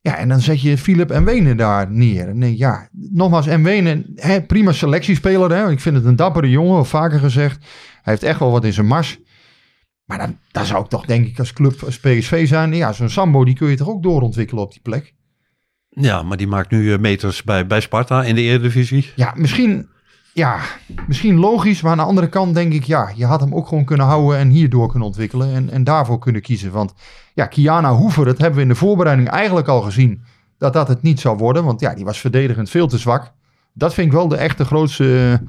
[0.00, 2.28] Ja, en dan zet je Philip en Wenen daar neer.
[2.28, 5.50] En denk, ja, nogmaals, en Wenen, hè, prima selectiespeler.
[5.50, 5.70] Hè?
[5.70, 7.58] Ik vind het een dappere jongen, vaker gezegd.
[8.02, 9.18] Hij heeft echt wel wat in zijn mars.
[10.06, 12.74] Maar dan, dan zou ik toch denk ik als club, als PSV zijn.
[12.74, 15.14] Ja, zo'n Sambo die kun je toch ook doorontwikkelen op die plek.
[15.88, 19.12] Ja, maar die maakt nu eh, meters bij, bij Sparta in de Eredivisie.
[19.16, 19.88] Ja, misschien,
[20.32, 20.60] ja,
[21.06, 21.80] misschien logisch.
[21.80, 24.38] Maar aan de andere kant denk ik, ja, je had hem ook gewoon kunnen houden
[24.38, 25.54] en hierdoor kunnen ontwikkelen.
[25.54, 26.72] En, en daarvoor kunnen kiezen.
[26.72, 26.94] Want
[27.34, 30.22] ja, Kiana Hoever, dat hebben we in de voorbereiding eigenlijk al gezien.
[30.58, 31.64] Dat dat het niet zou worden.
[31.64, 33.32] Want ja, die was verdedigend veel te zwak.
[33.72, 35.40] Dat vind ik wel de echte grootste...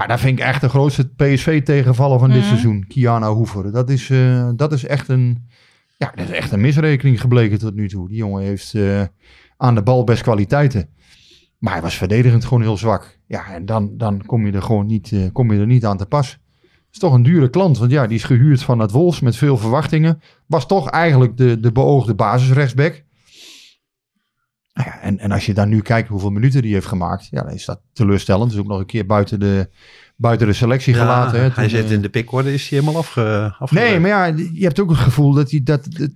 [0.00, 2.48] Ja, dat vind ik echt de grootste PSV-tegenvallen van dit Mhm.
[2.48, 2.84] seizoen.
[2.88, 3.72] Kiana Hoever.
[3.72, 5.48] Dat is, eh, dat is echt een...
[5.96, 8.08] Ja, dat is echt een misrekening gebleken tot nu toe.
[8.08, 9.02] Die jongen heeft eh,
[9.56, 10.88] aan de bal best kwaliteiten.
[11.58, 13.18] Maar hij was verdedigend gewoon heel zwak.
[13.26, 15.96] Ja, en dan, dan kom je er gewoon niet, eh, kom je er niet aan
[15.96, 16.30] te pas.
[16.60, 17.78] Het is toch een dure klant.
[17.78, 20.20] Want ja, die is gehuurd van het Wolfs met veel verwachtingen.
[20.46, 23.04] Was toch eigenlijk de, de beoogde basisrechtsback.
[24.76, 27.28] Nou Ja, en, en als je dan nu kijkt hoeveel minuten die heeft gemaakt.
[27.30, 28.50] Ja, dan is dat teleurstellend.
[28.50, 29.68] Dus ook nog een keer buiten de,
[30.16, 31.40] buiten de selectie Ja, gelaten.
[31.40, 33.54] Hè, hij zit eh, in de pickorde, is hij helemaal afge.
[33.70, 36.14] Nee, maar ja, je hebt ook het gevoel dat, hij, dat de,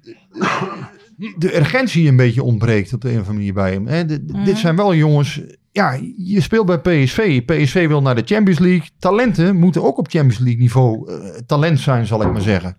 [1.38, 3.86] de urgentie een beetje ontbreekt op de een of andere manier bij hem.
[3.86, 4.04] Hè.
[4.06, 4.44] De- de- Mhm.
[4.44, 5.40] Dit zijn wel jongens,
[5.72, 7.42] ja, je speelt bij PSV.
[7.44, 8.88] PSV wil naar de Champions League.
[8.98, 12.76] Talenten moeten ook op Champions League niveau eh, talent zijn, zal ik maar zeggen.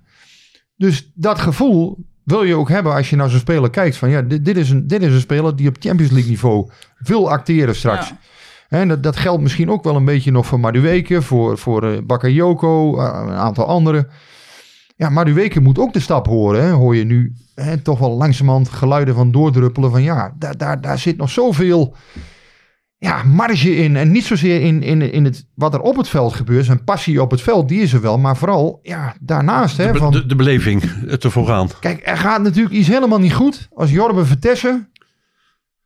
[0.77, 1.97] Dus dat gevoel
[2.31, 3.97] wil je ook hebben als je naar zo'n speler kijkt.
[3.97, 6.69] Van ja, dit, dit, is een, dit is een speler die op Champions League niveau
[6.97, 8.09] wil acteren straks.
[8.09, 8.17] Ja.
[8.69, 12.01] En dat, dat geldt misschien ook wel een beetje nog voor Madueke, voor, voor eh,
[12.03, 14.07] Bakayoko, eh, een aantal anderen.
[14.95, 17.33] Ja, Madueke moet ook de stap horen, hè, hoor je nu.
[17.55, 21.95] Hè, toch wel langzamerhand geluiden van doordruppelen van ja, daar, daar, daar zit nog zoveel
[23.01, 23.95] ja, marge in.
[23.95, 26.65] En niet zozeer in, in, in het, wat er op het veld gebeurt.
[26.65, 28.17] Zijn passie op het veld, die is er wel.
[28.17, 29.77] Maar vooral ja, daarnaast.
[29.77, 31.69] Hè, de, be- van, de, de beleving eh, te voorgaan.
[31.79, 34.89] Kijk, er gaat natuurlijk iets helemaal niet goed als Jorbe Vertessen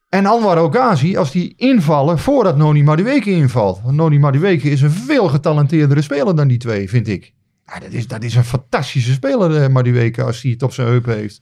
[0.10, 3.82] en Anwar Ogazi, als die invallen voordat Noni Madueke invalt.
[3.84, 7.34] Want Noni Madueke is een veel getalenteerdere speler dan die twee, vind ik.
[7.66, 10.88] Ja, dat, is, dat is een fantastische speler, eh, Madueke, als hij het op zijn
[10.88, 11.42] heupen heeft.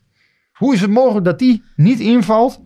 [0.54, 2.62] Hoe is het mogelijk dat die niet invalt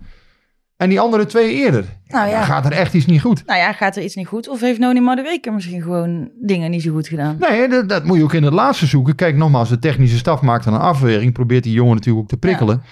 [0.78, 1.86] en die andere twee eerder?
[2.08, 2.34] Nou ja.
[2.38, 3.46] Dan gaat er echt iets niet goed.
[3.46, 4.48] Nou ja, gaat er iets niet goed?
[4.50, 7.38] Of heeft Noni Madueke misschien gewoon dingen niet zo goed gedaan?
[7.40, 9.16] Nee, dat, dat moet je ook in het laatste zoeken.
[9.16, 11.34] Kijk, nogmaals, de technische staf maakt dan een afweging.
[11.34, 12.84] Probeert die jongen natuurlijk ook te prikkelen.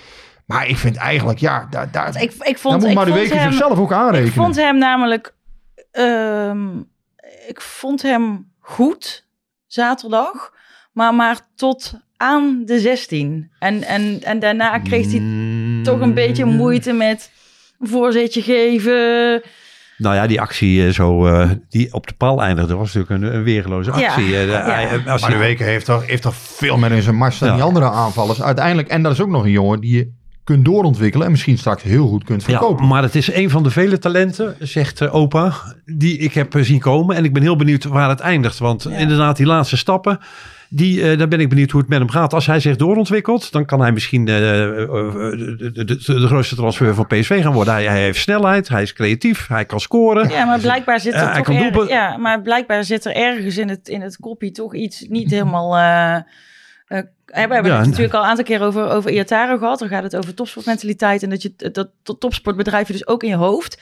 [0.45, 4.27] Maar ik vind eigenlijk, ja, daar, daar, ik, ik vond, moet hem, zichzelf ook aanrekenen.
[4.27, 5.33] Ik vond hem namelijk...
[5.91, 6.67] ehm,
[7.47, 9.25] ik vond hem goed
[9.67, 10.51] zaterdag,
[10.91, 13.51] maar maar tot aan de 16.
[13.59, 15.83] En, en, en daarna kreeg hij Mm.
[15.83, 17.31] toch een beetje moeite met
[17.79, 19.41] voorzetje geven.
[19.97, 23.35] Nou ja, die actie eh, zo, eh, die op de paal eindigde, was natuurlijk een,
[23.35, 24.25] een weergeloze Ja, actie.
[24.37, 24.63] Eh, de- ja.
[24.69, 27.47] hij- als Maar de Weken heeft toch, heeft toch veel meer in zijn mars dan
[27.49, 27.53] Ja.
[27.55, 28.41] die andere aanvallers.
[28.41, 30.09] Uiteindelijk, en dat is ook nog een jongen die je
[30.43, 31.25] kunt doorontwikkelen.
[31.25, 32.83] En misschien straks heel goed kunt verkopen.
[32.83, 35.53] Ja, maar het is een van de vele talenten, zegt opa,
[35.85, 37.15] die ik heb zien komen.
[37.15, 38.57] En ik ben heel benieuwd waar het eindigt.
[38.59, 40.19] Want inderdaad, die laatste stappen,
[40.75, 42.33] die, eh, daar ben ik benieuwd hoe het met hem gaat.
[42.33, 46.55] Als hij zich doorontwikkelt, dan kan hij misschien eh, eh, de, de, de, de grootste
[46.55, 47.73] transfer van PSV gaan worden.
[47.73, 50.29] Hij, hij heeft snelheid, hij is creatief, hij kan scoren.
[50.29, 53.87] Ja, maar blijkbaar zit er toch erg- ja, maar blijkbaar zit er ergens in het,
[53.87, 55.75] in het kopje toch iets niet helemaal...
[55.77, 56.21] eh,
[57.25, 59.79] we hebben Ja, het natuurlijk al een aantal keer over, over Iataro gehad.
[59.79, 63.29] Dan gaat het over topsportmentaliteit en dat je dat, dat topsportbedrijf je dus ook in
[63.29, 63.81] je hoofd.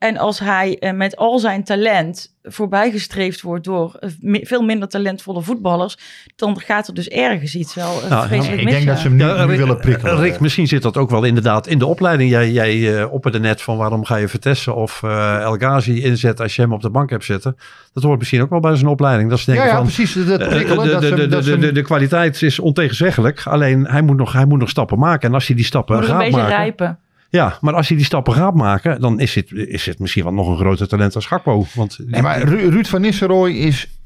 [0.00, 4.10] En als hij eh, met al zijn talent voorbijgestreefd wordt door eh,
[4.44, 5.98] veel minder talentvolle voetballers,
[6.36, 8.72] dan gaat er dus ergens iets wel eh, Nou, vreselijk ik mis.
[8.74, 8.90] denk ja.
[8.90, 10.20] dat ze hem nu, Ja, Rick- willen prikkelen.
[10.20, 12.30] Rick, misschien zit dat ook wel inderdaad in de opleiding.
[12.30, 16.44] Jij, jij eh, opperde net van waarom ga je Vertessen of eh El Ghazi inzetten
[16.44, 17.56] als je hem op de bank hebt zitten.
[17.92, 19.30] Dat hoort misschien ook wel bij zijn opleiding.
[19.30, 20.14] Dat ze denken ja, ja, van, precies.
[20.26, 20.84] Dat prikkelen.
[20.84, 23.42] de, dat de, de, dat ze de, hem- de, de kwaliteit is ontegenzeggelijk.
[23.46, 25.28] Alleen hij moet, nog, hij moet nog stappen maken.
[25.28, 26.56] En als hij die stappen Moet nog een gaat beetje maken.
[26.62, 26.98] rijpen.
[27.30, 30.32] Ja, maar als hij die stappen gaat maken, dan is het, is het misschien wel
[30.32, 31.64] nog een groter talent als Gakpo.
[31.74, 34.00] Want Nee, maar Ru- Ruud van Nistelrooy is...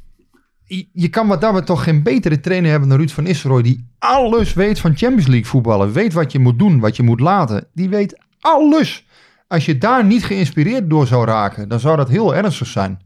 [0.64, 3.62] je- Je kan wat dat we toch geen betere trainer hebben dan Ruud van Nistelrooy...
[3.62, 5.92] die alles weet van Champions League voetballen.
[5.92, 7.66] Weet wat je moet doen, wat je moet laten.
[7.74, 9.06] Die weet alles.
[9.48, 11.68] Als je daar niet geïnspireerd door zou raken...
[11.68, 12.98] dan zou dat heel ernstig zijn.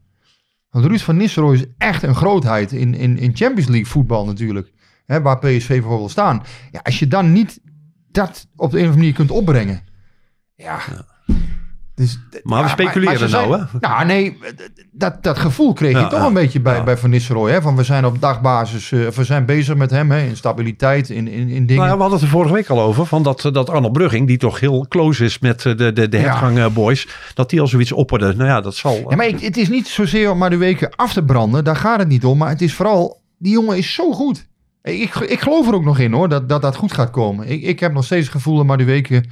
[0.69, 4.71] Want Ruud van Nistelrooy is echt een grootheid in, in, in Champions League voetbal natuurlijk.
[5.05, 6.43] Hè, waar PSV voor wil staan.
[6.71, 7.59] Ja, als je dan niet
[8.11, 9.87] dat op de een of andere manier kunt opbrengen...
[10.63, 10.79] Ja...
[11.95, 13.63] Dus, Maar we ja, speculeren nou, hè?
[13.79, 14.37] Nou, nee,
[14.91, 17.51] dat, dat gevoel kreeg je Ja, toch een beetje bij, bij Van Nistelrooy.
[17.51, 17.61] Hè?
[17.61, 21.27] Van we zijn op dagbasis, eh, we zijn bezig met hem hè, in stabiliteit, in,
[21.27, 21.83] in, in dingen.
[21.85, 23.05] Nou we hadden het er vorige week al over.
[23.05, 26.17] Van dat, dat Arnold Brugging, die toch heel close is met eh, de, de, de.
[26.17, 27.07] Hertgang eh, boys.
[27.33, 28.33] Dat die al zoiets opperde.
[28.35, 29.05] Nou ja, dat zal...
[29.09, 31.75] Ja, maar ik- het is niet zozeer om maar de weken af te branden, daar
[31.75, 32.37] gaat het niet om.
[32.37, 34.47] Maar het is vooral, die jongen is zo goed.
[34.83, 37.47] Ik, ik geloof er ook nog in hoor, dat dat, dat goed gaat komen.
[37.47, 39.29] Ik, ik heb nog steeds het gevoel maar die weken,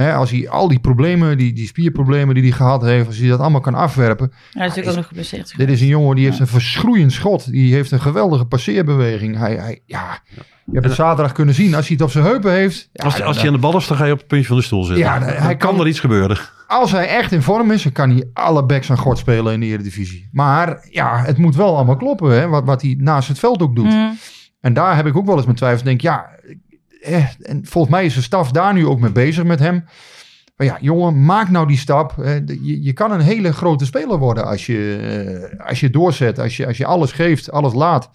[0.00, 3.28] hè, als hij al die problemen, die, die spierproblemen die hij gehad heeft, als hij
[3.28, 4.30] dat allemaal kan afwerpen.
[4.30, 5.54] Hij is natuurlijk ook nog geblesseerd.
[5.56, 7.50] Dit is een jongen die heeft een verschroeiend schot.
[7.50, 9.36] Die heeft een geweldige passeerbeweging.
[9.36, 10.18] Hij, hij, ja,
[10.64, 11.74] je hebt het zaterdag kunnen zien.
[11.74, 12.88] Als hij het op zijn heupen heeft.
[12.92, 14.56] Ja, als, als hij aan de bal is, dan ga je op het puntje van
[14.56, 15.04] de stoel zitten.
[15.04, 16.38] Ja, dan, hij kan, kan- er iets gebeuren.
[16.66, 19.60] Als hij echt in vorm is, dan kan hij alle backs aan gort spelen in
[19.60, 20.28] de Eredivisie.
[20.32, 23.76] Maar ja, het moet wel allemaal kloppen, hè, wat, wat hij naast het veld ook
[23.76, 23.84] doet.
[23.84, 24.16] Mm.
[24.60, 25.82] En daar heb ik ook wel eens mijn twijfels.
[25.82, 26.26] Denk, ja,
[27.00, 29.84] eh, en volgens mij is de staf daar nu ook mee bezig met hem.
[30.60, 32.18] Maar ja, jongen, maak nou die stap.
[32.18, 34.96] Eh, je, je kan een hele grote speler worden als je,
[35.56, 36.38] eh, als je doorzet.
[36.38, 38.10] Als je, als je alles geeft, alles laat.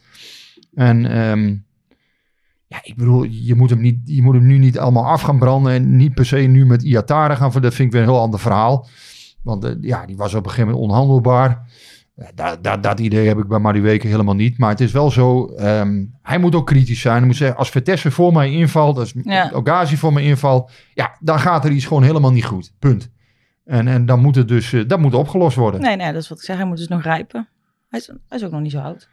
[0.74, 1.48] En ehm,
[2.68, 5.40] ja, ik bedoel, je moet, hem niet, je moet hem nu niet allemaal af gaan
[5.40, 5.74] branden.
[5.74, 7.52] En niet per se nu met Iatare gaan.
[7.52, 8.88] Dat vind ik weer een heel ander verhaal.
[9.44, 11.70] Want eh, ja, die was op een gegeven moment onhandelbaar.
[12.36, 14.58] Dat, dat, dat idee heb ik bij Marie Weken helemaal niet.
[14.58, 17.18] Maar het is wel zo, ehm, hij moet ook kritisch zijn.
[17.18, 19.50] Hij moet zeggen, als Vitesse voor mij invalt, als Ja.
[19.54, 22.74] Ogazi voor mij invalt, ja, dan gaat er iets gewoon helemaal niet goed.
[22.80, 23.10] Punt.
[23.66, 25.82] En, en dan moet het dus, eh, dat moet opgelost worden.
[25.82, 26.56] Nee, nee, dat is wat ik zeg.
[26.56, 27.48] Hij moet dus nog rijpen.
[27.90, 29.10] Hij is, hij is ook nog niet zo oud.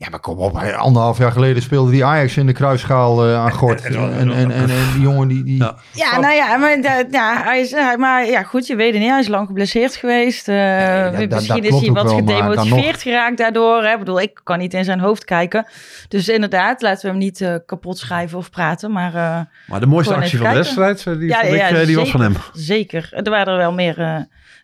[0.00, 0.56] Ja, maar kom op.
[0.58, 3.82] Anderhalf jaar geleden speelde die Ajax in de kruisschaal eh, aan Gort.
[3.84, 5.44] En, en, en, en, die jongen die...
[5.44, 5.74] die Ja.
[5.92, 9.00] Ja, nou ja, maar, da- ja, hij is, hij- maar ja, goed, je weet het
[9.00, 9.10] niet.
[9.10, 10.48] Hij is lang geblesseerd geweest.
[10.48, 10.56] Eh,
[11.04, 13.02] dat- misschien dat is hij wat gedemotiveerd nog.
[13.02, 13.82] geraakt daardoor.
[13.84, 13.92] Hè.
[13.92, 15.66] Ik bedoel, ik kan niet in zijn hoofd kijken.
[16.08, 18.92] Dus inderdaad, laten we hem niet eh, kapot schrijven of praten.
[18.92, 21.76] Maar eh, Maar de mooiste actie van de wedstrijd, eh, die, Ja, vond ja, ik,
[21.76, 22.34] eh, die was van hem.
[22.52, 23.08] zeker.
[23.12, 24.16] Er waren er wel meer eh,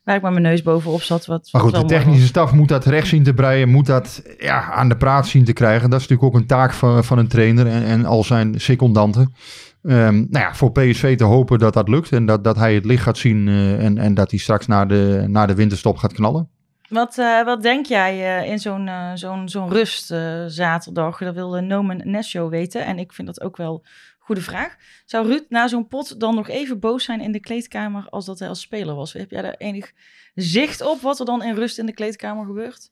[0.07, 1.27] waar ik met mijn neus bovenop zat.
[1.27, 4.73] Wat, Maar goed, de technische staf moet dat recht zien te breien, moet dat ja,
[4.73, 5.91] aan de praat zien te krijgen.
[5.91, 9.35] Dat is natuurlijk ook een taak van, van een trainer en, en al zijn secondanten.
[9.83, 12.85] Ehm, nou ja, voor PSV te hopen dat dat lukt en dat, dat hij het
[12.85, 16.13] licht gaat zien eh, en, en dat hij straks na de, na de winterstop gaat
[16.13, 16.49] knallen.
[16.89, 20.15] Wat, eh, wat denk jij eh, in zo'n zo'n zo'n rust
[20.47, 21.19] zaterdag?
[21.19, 22.85] Dat wilde Nomen Nesjo weten.
[22.85, 23.85] En ik vind dat ook wel
[24.27, 24.77] goede vraag.
[25.05, 28.39] Zou Ruud na zo'n pot dan nog even boos zijn in de kleedkamer als dat
[28.39, 29.13] hij als speler was?
[29.13, 29.93] Heb jij daar enig
[30.35, 32.91] zicht op wat er dan in rust in de kleedkamer gebeurt?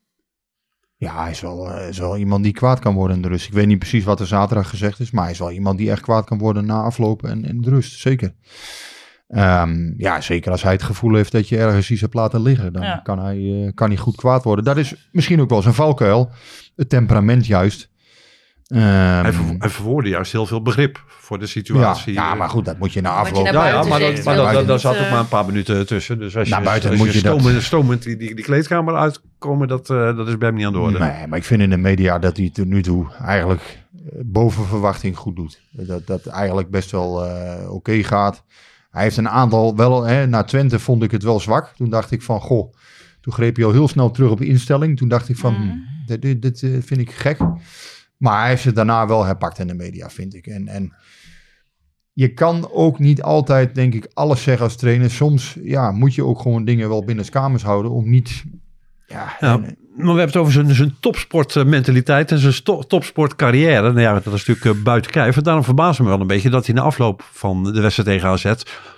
[0.96, 3.46] Ja, hij is wel, eh, is wel iemand die kwaad kan worden in de rust.
[3.46, 5.90] Ik weet niet precies wat er zaterdag gezegd is, maar hij is wel iemand die
[5.90, 8.34] echt kwaad kan worden na aflopen en in de rust, zeker.
[9.28, 12.72] Ehm, ja, zeker als hij het gevoel heeft dat je ergens iets hebt laten liggen,
[12.72, 12.96] dan Ja.
[13.02, 14.64] kan, hij, eh, kan hij goed kwaad worden.
[14.64, 16.30] Dat is misschien ook wel zijn valkuil,
[16.76, 17.90] het temperament juist.
[18.74, 22.12] Ehm, Hij, ver, hij verwoordde juist heel veel begrip voor de situatie.
[22.12, 23.44] ja, maar goed, dat moet je na afloop.
[23.44, 25.28] naar Ja, ja, buiten maar, dat, maar dat, dat, daar zat ook eh, maar een
[25.28, 26.18] paar minuten tussen.
[26.18, 28.94] Dus als Naar je, buiten als moet je dat- stromend, stromend die, die, die kleedkamer
[28.96, 30.98] uitkomen, dat, eh, dat is bij hem niet aan de orde.
[30.98, 33.60] Nee, maar ik vind in de media dat hij tot nu toe eigenlijk
[33.94, 35.60] eh, boven verwachting goed doet.
[35.70, 38.42] Dat dat eigenlijk best wel eh, oké gaat.
[38.90, 41.72] Hij heeft een aantal wel, hè, na Twente vond ik het wel zwak.
[41.76, 42.74] Toen dacht ik van, goh,
[43.20, 44.96] toen greep hij al heel snel terug op de instelling.
[44.96, 45.62] Toen dacht ik van, Mhm.
[45.62, 47.38] hm, dit, dit, dit, vind ik gek.
[48.24, 50.46] Maar hij heeft het daarna wel herpakt in de media, vind ik.
[50.46, 50.92] En, en
[52.12, 55.10] je kan ook niet altijd, denk ik, alles zeggen als trainer.
[55.10, 58.44] Soms ja, moet je ook gewoon dingen wel binnen kamers houden om niet...
[59.06, 63.88] Ja, en- maar we hebben het over zijn, zijn topsportmentaliteit en zijn topsportcarrière.
[63.88, 65.36] Nou ja, dat is natuurlijk eh, buiten kijf.
[65.36, 68.28] En daarom verbaast me wel een beetje dat hij na afloop van de wedstrijd tegen
[68.28, 68.52] AZ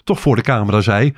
[0.05, 1.15] toch voor de camera zei...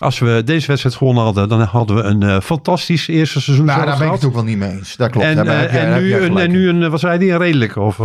[0.00, 3.84] Als we deze wedstrijd gewonnen hadden, dan hadden we een eh, fantastisch eerste seizoen Nou,
[3.84, 4.96] daar ben ik het ook wel niet mee eens.
[4.96, 5.26] Dat klopt.
[5.26, 7.80] En, eh, en, nu, een, en nu een, eh, wat zei hij, een redelijke?
[7.80, 7.98] Of,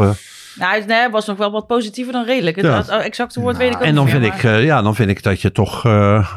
[0.56, 2.56] Nou, hij nee, was nog wel wat positiever dan redelijk.
[2.56, 2.78] Het, Ja.
[2.78, 4.96] het exacte woord weet ik ook en dan niet vind, meer, ik, eh, ja, dan
[4.96, 6.28] vind ik dat je toch, eh,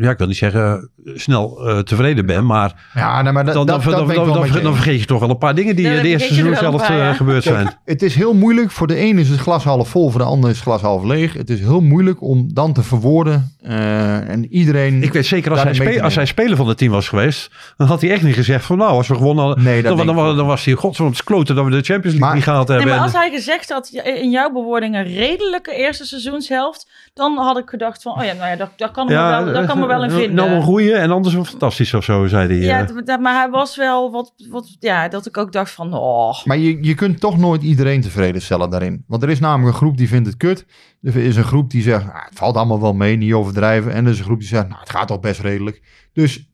[0.00, 3.66] ja, ik wil niet zeggen snel eh, tevreden bent, maar Ja, nee, maar dat, dan,
[3.66, 6.56] dat, dat vergeet je toch wel een paar dingen die dan de eerste er seizoen
[6.56, 7.78] zelf paar, gebeurd zijn.
[7.84, 8.70] Het is heel moeilijk.
[8.70, 11.04] Voor de een is het glas half vol, voor de ander is het glas half
[11.04, 11.32] leeg.
[11.32, 13.52] Het is heel moeilijk om dan te verwoorden.
[13.62, 15.02] eh, en iedereen...
[15.02, 18.00] Ik weet zeker, als hij, als hij speler van het team was geweest, dan had
[18.00, 21.16] hij echt niet gezegd van nou, als we gewonnen hadden, Nee, dan, was hij, godverdomme,
[21.16, 22.94] het kloten dat we de Champions League niet gehaald Nee, hebben.
[22.96, 28.02] maar als hij gezegd had in jouw bewoordingen redelijke eerste seizoenshelft, dan had ik gedacht
[28.02, 30.16] van, oh ja, nou ja, daar kan me wel, daar kan me wel in eh,
[30.22, 30.34] vinden.
[30.34, 32.56] Nou een goeie en anders een fantastisch of zo, zei hij.
[32.56, 33.18] ja, eh.
[33.18, 36.44] maar hij was wel wat, wat, ja, dat ik ook dacht van, oh.
[36.44, 39.04] Maar je, je kunt toch nooit iedereen tevreden stellen daarin.
[39.06, 40.66] Want er is namelijk een groep die vindt het kut.
[41.02, 43.92] Er is een groep die zegt, ah, het valt allemaal wel mee, niet overdrijven.
[43.92, 45.82] En er is een groep die zegt, nou, het gaat toch best redelijk.
[46.12, 46.50] Dus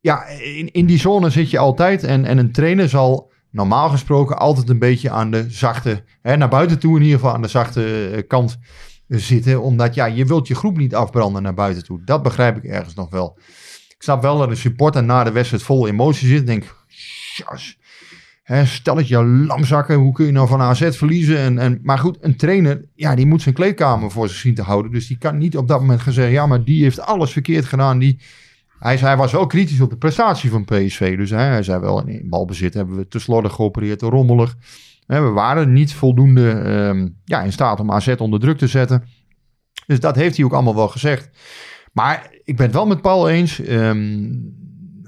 [0.00, 2.04] ja, in, in die zone zit je altijd.
[2.04, 6.48] En, en een trainer zal normaal gesproken altijd een beetje aan de zachte, hè, naar
[6.48, 8.58] buiten toe in ieder geval, aan de zachte eh, kant
[9.08, 9.62] zitten.
[9.62, 12.04] Omdat ja, je wilt je groep niet afbranden naar buiten toe.
[12.04, 13.38] Dat begrijp ik ergens nog wel.
[13.88, 16.38] Ik snap wel dat een supporter na de wedstrijd vol emotie zit.
[16.38, 16.76] en Denk,
[17.36, 17.78] jas,
[19.08, 19.96] je lamzakken.
[19.96, 21.38] Hoe kun je nou van AZ verliezen?
[21.38, 24.62] En, en, maar goed, een trainer, ja, die moet zijn kleedkamer voor zich zien te
[24.62, 24.92] houden.
[24.92, 27.64] Dus die kan niet op dat moment gaan zeggen, ja, maar die heeft alles verkeerd
[27.64, 27.98] gedaan.
[27.98, 28.20] Die,
[28.78, 31.16] hij, hij was wel kritisch op de prestatie van PSV.
[31.16, 34.56] Dus hè, hij zei wel, in balbezit hebben we te slordig geopereerd, te rommelig.
[35.06, 39.04] Hè, we waren niet voldoende ehm, ja, in staat om AZ onder druk te zetten.
[39.86, 41.30] Dus dat heeft hij ook allemaal wel gezegd.
[41.92, 43.60] Maar ik ben het wel met Paul eens.
[43.60, 44.32] Ehm,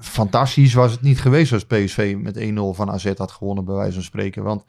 [0.01, 3.95] fantastisch was het niet geweest als PSV met 1-0 van AZ had gewonnen, bij wijze
[3.95, 4.43] van spreken.
[4.43, 4.65] Want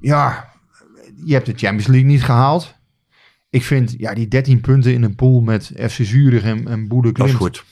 [0.00, 0.52] ja,
[1.24, 2.74] je hebt de Champions League niet gehaald.
[3.50, 7.12] Ik vind ja, die 13 punten in een pool met FC Zurich en, en Boede
[7.12, 7.64] Dat is goed.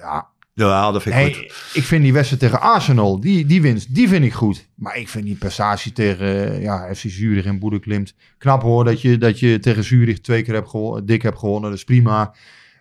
[0.00, 1.72] Ja, Ja, dat vind ik goed.
[1.74, 4.68] ik vind die wedstrijd tegen Arsenal, die, die winst, die vind ik goed.
[4.74, 8.84] Maar ik vind die prestatie tegen eh, ja, FC Zurich en Boede Klimt knap hoor.
[8.84, 11.84] Dat je, dat je tegen Zurich twee keer hebt gewonnen, dik hebt gewonnen, dat is
[11.84, 12.34] prima.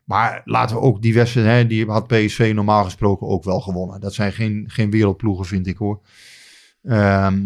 [0.05, 3.99] Maar laten we ook die wedstrijd, hè, die had PSV normaal gesproken ook wel gewonnen.
[3.99, 6.01] Dat zijn geen, geen wereldploegen, vind ik hoor.
[6.84, 7.39] Ehm,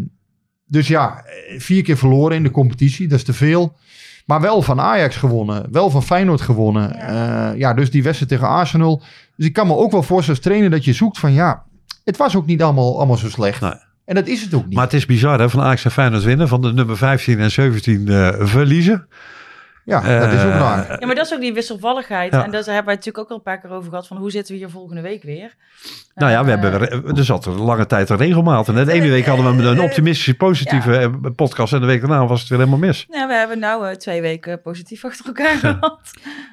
[0.65, 3.77] dus ja, eh, vier keer verloren in de competitie, dat is te veel.
[4.25, 6.95] Maar wel van Ajax gewonnen, wel van Feyenoord gewonnen.
[6.97, 9.01] Ja, ja dus die wedstrijd tegen Arsenal.
[9.36, 11.63] Dus ik kan me ook wel voorstellen als trainer dat je zoekt van ja,
[12.03, 13.62] het was ook niet allemaal, allemaal zo slecht.
[13.62, 13.73] Nee.
[14.05, 14.73] En dat is het ook niet.
[14.73, 17.51] Maar het is bizar hè, van Ajax en Feyenoord winnen, van de nummer 15 en
[17.51, 19.07] 17 eh, verliezen.
[19.86, 20.98] Ja, dat is ook Eh, waar.
[21.00, 22.32] Ja, maar dat is ook die wisselvalligheid.
[22.34, 22.43] Ja.
[22.43, 24.08] En daar hebben wij natuurlijk ook al een paar keer over gehad.
[24.08, 25.56] Van hoe zitten we hier volgende week weer?
[26.15, 28.67] Nou ja, we Eh, hebben, er- zat een lange tijd een regelmaat.
[28.67, 31.74] En de ene week hadden we een optimistische, positieve eh, podcast.
[31.74, 33.06] En de week daarna was het weer helemaal mis.
[33.10, 36.00] Ja, we hebben nou eh, twee weken positief achter elkaar gehad.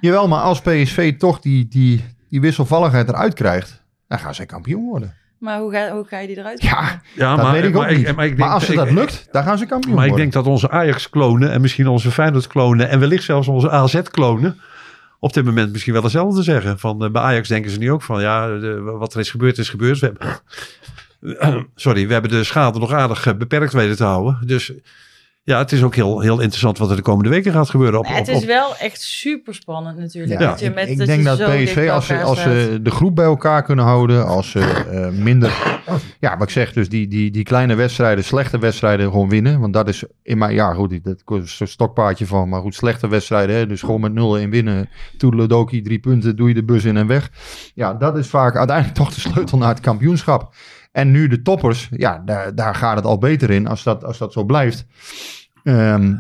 [0.01, 4.85] Jawel, maar als PSV toch die, die, die wisselvalligheid eruit krijgt, dan gaan zij kampioen
[4.89, 5.15] worden.
[5.41, 7.03] Maar hoe ga, hoe ga je die eruit Ja, krijgen?
[7.15, 8.17] Ja, dat weet ik ook maar niet.
[8.17, 10.47] Maar, ik denk- als ze dat lukt, dan gaan ze kampioen Maar ik denk dat
[10.47, 14.61] onze Ajax-klonen en misschien onze Feyenoord-klonen en wellicht zelfs onze AZ-klonen
[15.19, 16.79] op dit moment misschien wel hetzelfde zeggen.
[16.79, 19.59] Van, eh, bij Ajax denken ze nu ook van, ja, de- wat er is gebeurd
[19.59, 19.99] is gebeurd.
[19.99, 20.13] We
[21.21, 24.39] hebben, sorry, we hebben de schade nog aardig eh, beperkt weten te houden.
[24.47, 24.73] Dus
[25.51, 27.99] ja, het is ook heel, heel interessant wat er de komende weken gaat gebeuren.
[27.99, 30.41] Op, Nee, het op- is op- wel echt super spannend natuurlijk.
[30.41, 32.79] Ja, dat je ik, met, ik dat denk je dat PSV, als ze, als ze
[32.83, 35.53] de groep bij elkaar kunnen houden, als ze eh, minder,
[36.21, 39.61] ja, wat ik zeg, dus die, die, die kleine wedstrijden, slechte wedstrijden gewoon winnen.
[39.61, 43.09] Want dat is in mijn, ja goed, dat is een stokpaardje van, maar goed, slechte
[43.09, 44.13] wedstrijden, hè, dus gewoon met
[44.47, 44.89] 0-1 winnen.
[45.19, 47.31] Toedeledoki, drie punten, doe je de bus in en weg.
[47.75, 50.55] Ja, dat is vaak uiteindelijk toch de sleutel naar het kampioenschap.
[50.93, 54.19] En nu de toppers, ja, daar, daar gaat het al beter in als dat, als
[54.19, 54.87] dat zo blijft.
[55.65, 56.15] Ehm,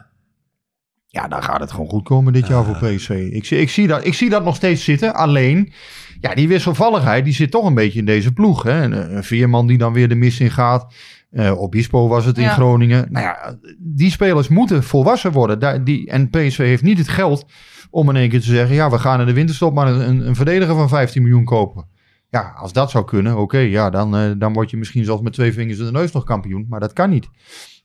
[1.07, 3.11] ja, dan gaat het gewoon goed komen dit jaar voor PSV.
[3.33, 5.15] Ik, zie- ik, zie dat, ik zie dat nog steeds zitten.
[5.15, 5.73] Alleen,
[6.21, 8.63] ja, die wisselvalligheid die zit toch een beetje in deze ploeg.
[8.63, 8.83] Hè?
[8.83, 10.93] Een, een veerman die dan weer de mis in gaat.
[11.31, 12.53] Eh Obispo was het in Ja.
[12.53, 13.07] Groningen.
[13.11, 15.59] Nou ja, die spelers moeten volwassen worden.
[15.59, 17.47] Daar, die, en PSV heeft niet het geld
[17.91, 18.75] om in één keer te zeggen...
[18.75, 21.87] ja, we gaan in de winterstop maar een, een verdediger van 15 miljoen kopen.
[22.29, 25.33] Ja, als dat zou kunnen, oké, ja, dan, eh, dan word je misschien zelfs met
[25.33, 26.67] twee vingers in de neus nog kampioen.
[26.69, 27.29] Maar dat kan niet.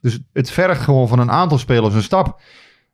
[0.05, 2.41] Dus het vergt gewoon van een aantal spelers een stap.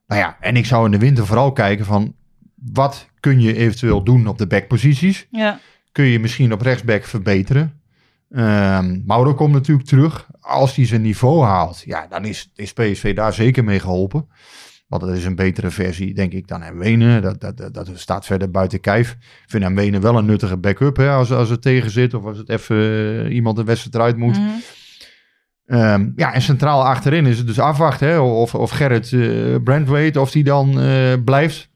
[0.07, 2.15] Nou ja, en ik zou in de winter vooral kijken van...
[2.55, 5.27] wat kun je eventueel doen op de backposities?
[5.31, 5.59] Ja.
[5.91, 7.81] Kun je misschien op rechtsback verbeteren?
[8.29, 10.27] Ehm Mauro komt natuurlijk terug.
[10.39, 14.27] Als hij zijn niveau haalt, ja, dan is, is PSV daar zeker mee geholpen.
[14.87, 17.21] Want dat is een betere versie, denk ik, dan Wenen.
[17.21, 19.11] Dat, dat, dat, dat staat verder buiten kijf.
[19.11, 22.13] Ik vind Wenen wel een nuttige backup hè, als, als het tegen zit.
[22.13, 22.77] Of als het even
[23.25, 24.37] eh, iemand de wedstrijd eruit moet.
[24.37, 24.49] Mhm.
[25.71, 30.19] Ehm, ja, en centraal achterin is het dus afwachten hè, of, of Gerrit uh, Brandwaite,
[30.19, 31.69] of die dan eh, blijft.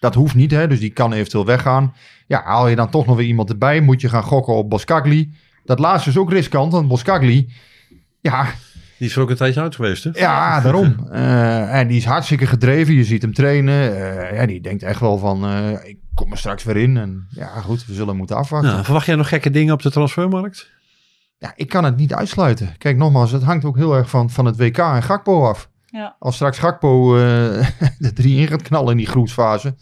[0.00, 1.94] Dat hoeft niet, hè, dus die kan eventueel weggaan.
[2.26, 5.32] Ja, haal je dan toch nog weer iemand erbij, moet je gaan gokken op Boskagli.
[5.64, 7.52] Dat laatste is ook riskant, want Boskagli,
[8.20, 8.46] ja,
[8.98, 10.10] Die is er ook een tijdje uit geweest, hè?
[10.14, 10.96] ja, daarom.
[11.10, 12.94] Eh, en die is hartstikke gedreven.
[12.94, 13.94] Je ziet hem trainen.
[14.34, 15.50] Ja, die denkt echt wel van,
[15.84, 16.96] ik kom er straks weer in.
[16.96, 18.70] En ja, goed, we zullen moeten afwachten.
[18.70, 20.70] Ja, verwacht jij nog gekke dingen op de transfermarkt?
[21.40, 22.74] Ja, ik kan het niet uitsluiten.
[22.78, 25.70] Kijk, nogmaals, het hangt ook heel erg van, van het WK en Gakpo af.
[25.86, 26.16] Ja.
[26.18, 29.74] Als straks Gakpo eh, de drie in gaat knallen in die groepsfase.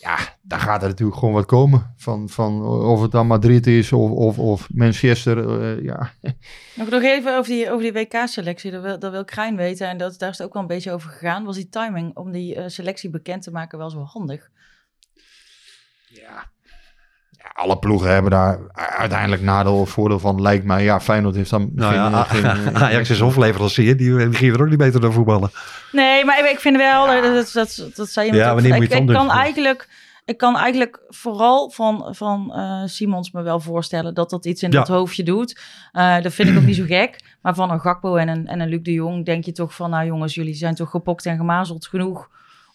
[0.00, 1.94] Ja, dan gaat er natuurlijk gewoon wat komen.
[1.96, 5.60] Van, van of het dan Madrid is of, of, of Manchester.
[5.62, 6.12] eh, ja.
[6.76, 8.70] Nog, nog even over die, over die WK-selectie.
[8.70, 9.88] Dat wil, dat wil Krijn weten.
[9.88, 11.44] En dat, daar is het ook wel een beetje over gegaan.
[11.44, 14.50] Was die timing om die eh, selectie bekend te maken wel zo handig?
[16.08, 16.50] Ja,
[17.52, 18.58] alle ploegen hebben daar
[18.98, 20.82] uiteindelijk nadeel of voordeel van, lijkt mij.
[20.84, 22.10] Ja, Feyenoord heeft dan Nou geen...
[22.10, 25.50] ja, geen, eh, Ajax is hofleverancier, die, die gingen er ook niet beter dan voetballen.
[25.92, 28.72] Nee, maar ik- vind wel, eh, dat, dat, dat zei je Ja, net ook, wanneer
[28.72, 29.88] moet je ik, het ik dan kan eigenlijk,
[30.24, 34.70] ik kan eigenlijk vooral van, van eh, Simons me wel voorstellen dat dat iets in
[34.70, 34.78] Ja.
[34.78, 35.60] dat hoofdje doet.
[35.92, 37.20] Eh, dat vind ik ook niet zo gek.
[37.42, 39.90] Maar van een Gakpo en een, en een Luc de Jong denk je toch van,
[39.90, 42.28] nou jongens, jullie zijn toch gepokt en gemazeld genoeg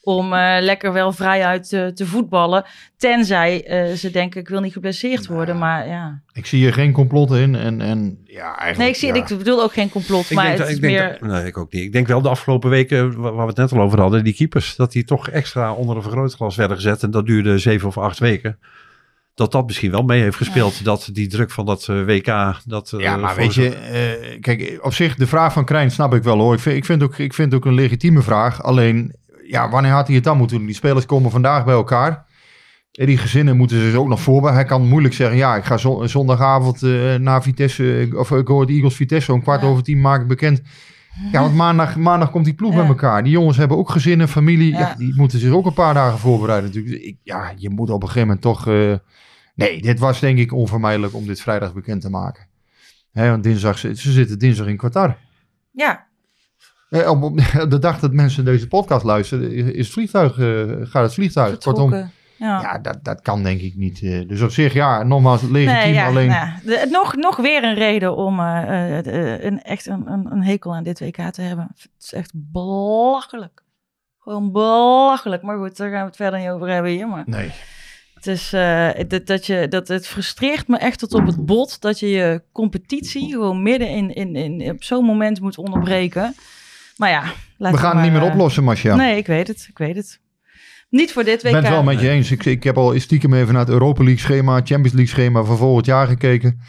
[0.08, 2.66] om eh, lekker wel vrijuit te, te voetballen.
[2.97, 5.58] Tenzij eh, ze denken, ik wil niet geblesseerd worden.
[5.58, 6.22] Maar ja.
[6.34, 7.55] ik zie hier geen complot in.
[7.55, 8.78] En, en ja, eigenlijk...
[8.78, 9.14] Nee, ik, zie, ja.
[9.14, 10.30] ik bedoel ook geen complot.
[10.30, 11.18] Ik maar denk, het dat- is ik denk meer...
[11.20, 11.84] dat- nee, ik ook niet.
[11.84, 14.34] Ik denk wel de afgelopen weken, wa- waar we het net al over hadden, die
[14.34, 17.03] keepers, dat die toch extra onder een vergrootglas werden gezet.
[17.03, 18.60] En dat duurde zeven of acht weken.
[19.36, 20.84] dat dat misschien wel mee heeft gespeeld.
[20.84, 22.55] Dat die druk van dat eh, WK.
[22.66, 25.91] Dat, eh, Ja, maar weet zo- je, eh, kijk, op zich de vraag van Krijn
[25.91, 26.53] snap ik wel hoor.
[26.53, 28.64] Ik vind, ik, vind ook, ik vind het ook een legitieme vraag.
[28.64, 29.16] Alleen,
[29.50, 30.66] ja, wanneer had hij het dan moeten doen?
[30.66, 32.26] Die spelers komen vandaag bij elkaar.
[32.91, 34.66] En die gezinnen moeten zich ook nog voorbereiden.
[34.68, 38.48] Hij kan moeilijk zeggen, ja, ik ga zo- zondagavond eh naar Vitesse, eh, of ik
[38.48, 39.68] hoor de Eagles Vitesse om kwart Ja.
[39.68, 40.62] over tien maak ik bekend.
[41.32, 42.78] Ja, want maandag, maandag komt die ploeg Ja.
[42.80, 43.24] bij elkaar.
[43.24, 44.72] Die jongens hebben ook gezinnen, familie.
[44.72, 44.80] Ja.
[44.80, 44.95] Ja.
[44.98, 46.95] die moeten zich ook een paar dagen voorbereiden natuurlijk.
[46.95, 48.68] Dus Ik, ja, je moet op een gegeven moment toch...
[48.68, 48.93] eh,
[49.56, 52.48] nee, dit was denk ik onvermijdelijk om dit vrijdag bekend te maken.
[53.12, 55.18] Hè, want dinsdag, ze ze zitten dinsdag in Qatar.
[55.72, 56.07] Ja, Eh,
[56.89, 57.38] op, op
[57.69, 61.57] de dag dat mensen deze podcast luisteren, is het vliegtuig, eh, gaat het vliegtuig.
[61.57, 61.93] Kortom.
[62.39, 62.61] Ja.
[62.61, 64.01] ja, dat, dat kan denk ik niet.
[64.03, 64.27] eh.
[64.27, 65.65] dus op zich, ja, nogmaals, legitiem.
[65.83, 66.49] Nee, ja, alleen, nou.
[66.63, 70.43] De- nog, nog weer een reden om eh, eh, eh, een, echt een, een, een
[70.43, 71.67] hekel aan dit WK te hebben.
[71.73, 73.63] Het is echt belachelijk.
[74.19, 75.41] Gewoon belachelijk.
[75.41, 77.07] Maar goed, daar gaan we het verder niet over hebben hier.
[77.07, 77.51] Maar Nee.
[78.13, 81.81] het, is, eh, dat, dat, je, dat het frustreert me echt tot op het bot
[81.81, 86.35] dat je je competitie gewoon midden in, in, in, op zo'n moment moet onderbreken.
[86.98, 87.24] Maar ja,
[87.58, 88.95] laten We gaan het niet meer eh, oplossen, Marcia.
[88.95, 89.66] Nee, ik weet het.
[89.70, 90.20] Ik weet het.
[90.89, 91.45] Niet voor dit WK.
[91.45, 92.32] Ik ben het wel met je eens.
[92.32, 95.58] Ik, ik heb al stiekem even naar het Europa League schema, Champions League schema van
[95.58, 96.60] volgend jaar gekeken.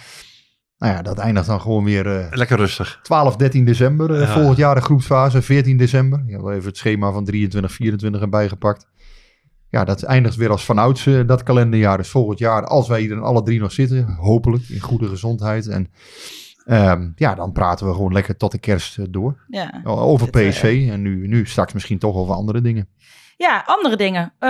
[0.79, 3.01] Nou ja, dat eindigt dan gewoon weer eh, Lekker rustig.
[3.03, 4.15] 12, 13 december.
[4.15, 4.33] eh, Ja.
[4.33, 6.23] Volgend jaar de groepsfase, 14 december.
[6.27, 8.87] Ik heb wel even het schema van 23, 24 erbij gepakt.
[9.71, 11.97] Ja, dat eindigt weer als vanouds dat kalenderjaar.
[11.97, 15.67] Dus volgend jaar, als wij hier dan alle drie nog zitten, hopelijk in goede gezondheid.
[15.67, 15.91] En
[16.69, 19.45] ehm, ja, dan praten we gewoon lekker tot de kerst eh, door.
[19.49, 19.81] Ja.
[19.85, 22.89] Over eh, PSV en nu, nu straks misschien toch over andere dingen.
[23.37, 24.33] Ja, andere dingen.
[24.39, 24.49] Eh,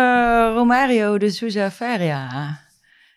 [0.54, 2.58] Romario de Souza Faria.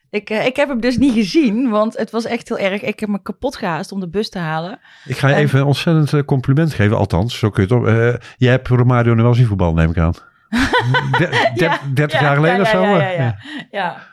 [0.10, 2.82] Ik, eh, ik heb hem dus niet gezien, want het was echt heel erg.
[2.82, 4.80] Ik heb me kapot gehaast om de bus te halen.
[5.06, 6.98] Ik ga je En- even een ontzettend compliment geven.
[6.98, 7.88] Althans, zo kun je het op.
[7.88, 10.14] eh, jij hebt Romario nu wel zien voetbal, neem ik aan.
[11.18, 12.82] De- der- Ja, 30 ja, jaar geleden ja, of zo?
[12.84, 13.36] Ja,
[13.72, 14.10] ja?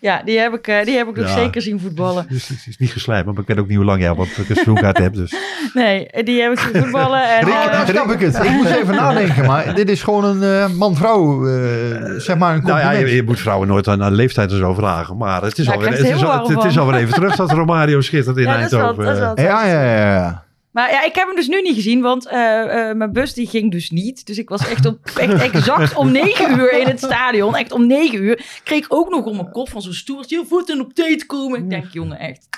[0.00, 0.22] Ja.
[0.24, 1.34] die heb ik, eh, die heb ik nog Ja.
[1.34, 2.26] zeker zien voetballen.
[2.36, 4.28] Dus het is niet geslijpen, maar ik weet ook niet hoe lang jij op een
[4.46, 5.16] seizoenkaart hebt.
[5.16, 5.34] Dus.
[5.74, 7.22] Nee, die heb ik zien voetballen.
[7.38, 8.44] En, Rick, eh, nou snap ik het.
[8.44, 12.62] Ik moest even nadenken, maar dit is gewoon een eh, man-vrouw, eh, zeg maar een
[12.62, 15.16] Nou ja, je, je moet vrouwen nooit aan, aan leeftijd en zo vragen.
[15.16, 17.36] Maar het is, Ja, alweer, het, is, al, het, het is warm alweer even terug
[17.36, 19.04] dat Romario schittert in ja, dat is wel, Eindhoven.
[19.04, 20.44] dat is wel ja, ja, ja, ja.
[20.76, 23.46] Maar ja, ik heb hem dus nu niet gezien, want eh, eh, mijn bus die
[23.46, 24.26] ging dus niet.
[24.26, 27.54] Dus ik was echt, op, echt exact om negen uur in het stadion.
[27.56, 28.60] Echt om negen uur.
[28.64, 30.44] Kreeg ik ook nog om mijn kop van zo'n stoertje.
[30.46, 31.62] Voeten op tijd komen.
[31.62, 32.48] Ik denk, jongen, echt.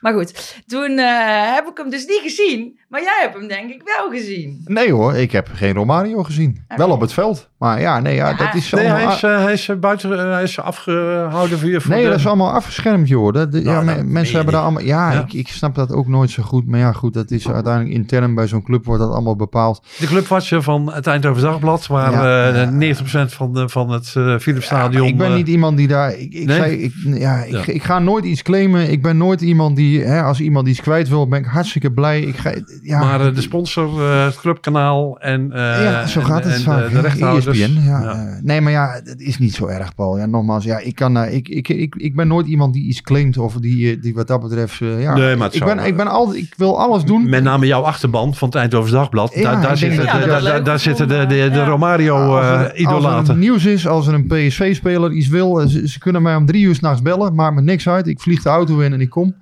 [0.00, 2.79] Maar goed, toen eh, heb ik hem dus niet gezien.
[2.90, 4.60] Maar jij hebt hem denk ik wel gezien.
[4.64, 6.58] Nee hoor, ik heb geen Romario gezien.
[6.68, 6.76] Oké.
[6.76, 7.48] Wel op het veld.
[7.58, 8.36] Maar ja, nee, ja, Ja.
[8.36, 9.06] dat is Nee, allemaal...
[9.06, 11.80] hij is, eh, hij is eh, buiten, eh, hij is afgehouden voor je.
[11.80, 13.32] Voor nee, de- dat is allemaal afgeschermd, joh.
[13.32, 14.82] Dat, de- Nou, ja, meen mensen je hebben daar allemaal...
[14.82, 15.20] Ja, Ja.
[15.20, 16.66] Ik, ik snap dat ook nooit zo goed.
[16.66, 19.82] Maar ja, goed, dat is uiteindelijk intern bij zo'n club wordt dat allemaal bepaald.
[19.98, 22.48] De clubwatcher van het Eindhoven Dagblad, waar Ja.
[22.52, 22.70] eh, Ja.
[22.70, 25.06] 90% van, de, van het eh Philipsstadion...
[25.06, 26.12] ik ben niet iemand die daar...
[26.18, 26.56] Ik, ik, Nee?
[26.56, 27.72] zei, ik, ja, ik, Ja.
[27.72, 28.90] ik ga nooit iets claimen.
[28.90, 30.00] Ik ben nooit iemand die...
[30.02, 32.20] Hè, als iemand iets kwijt wil, ben ik hartstikke blij.
[32.20, 32.52] Ik ga,
[32.82, 36.52] ja, maar eh, de sponsor, eh, het clubkanaal en, eh, ja, zo en- gaat het
[36.52, 36.82] en vaak.
[36.82, 37.60] de, de hè, rechthouders.
[37.60, 38.38] ESPN, ja.
[38.42, 40.18] Nee, maar ja, het is niet zo erg, Paul.
[40.18, 43.38] Ja, nogmaals, ja, ik, kan, ik, ik, ik, ik ben nooit iemand die iets claimt
[43.38, 44.76] of die, die wat dat betreft...
[44.78, 47.28] ja, Nee, maar ik, ben, ik, ben altijd, ik wil alles doen.
[47.28, 49.32] Met name jouw achterban van het Eindhoven Dagblad.
[49.34, 53.18] Daar, daar, daar, zitten de, de, de Romario-idolaten.
[53.18, 56.46] Als er nieuws is, als er een PSV-speler iets wil, ze, ze kunnen mij om
[56.46, 58.06] drie uur s'nachts bellen, maakt me niks uit.
[58.06, 59.34] Ik vlieg de auto in en ik kom.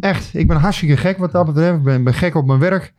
[0.00, 1.76] Echt, ik ben hartstikke gek wat dat betreft.
[1.76, 2.94] Ik ben, ben gek op mijn werk.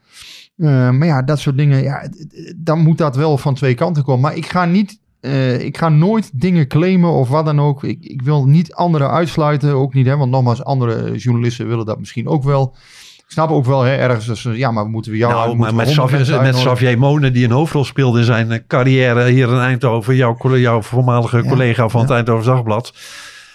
[0.58, 2.10] Eh, maar ja, dat soort dingen, ja,
[2.56, 4.22] dan moet dat wel van twee kanten komen.
[4.22, 7.84] Maar ik ga niet, eh, ik ga nooit dingen claimen of wat dan ook.
[7.84, 12.00] Ik, ik wil niet anderen uitsluiten, ook niet, hè, want nogmaals, andere journalisten willen dat
[12.00, 12.76] misschien ook wel.
[13.18, 15.76] Ik snap ook wel, hè, ergens, dat ze, ja, maar moeten we jou Nou, maar
[15.76, 16.56] met, we 100 Xavier, met?
[16.56, 20.82] Xavier Monen, die een hoofdrol speelde in zijn eh, carrière hier in Eindhoven, jouw, jouw
[20.82, 21.50] voormalige Ja.
[21.50, 22.94] collega van het Eindhoven Dagblad.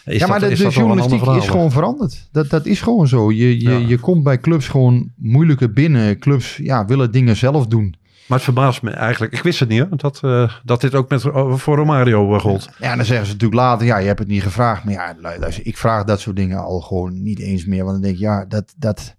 [0.04, 2.28] Is ja, maar dat, de, is de journalistiek is gewoon veranderd.
[2.32, 3.32] Dat, dat is gewoon zo.
[3.32, 3.86] Je, je, Ja.
[3.88, 6.18] je komt bij clubs gewoon moeilijker binnen.
[6.18, 7.94] Clubs ja, willen dingen zelf doen.
[8.26, 9.32] Maar het verbaast me eigenlijk.
[9.32, 11.20] Ik wist het niet, hoor, dat, eh, dat dit ook met,
[11.60, 12.68] voor Romario eh, gold.
[12.78, 14.84] Ja, dan zeggen ze natuurlijk later, ja, je hebt het niet gevraagd.
[14.84, 17.84] Maar ja, lu- luister, ik vraag dat soort dingen al gewoon niet eens meer.
[17.84, 18.74] Want dan denk ik, ja, dat...
[18.76, 19.14] dat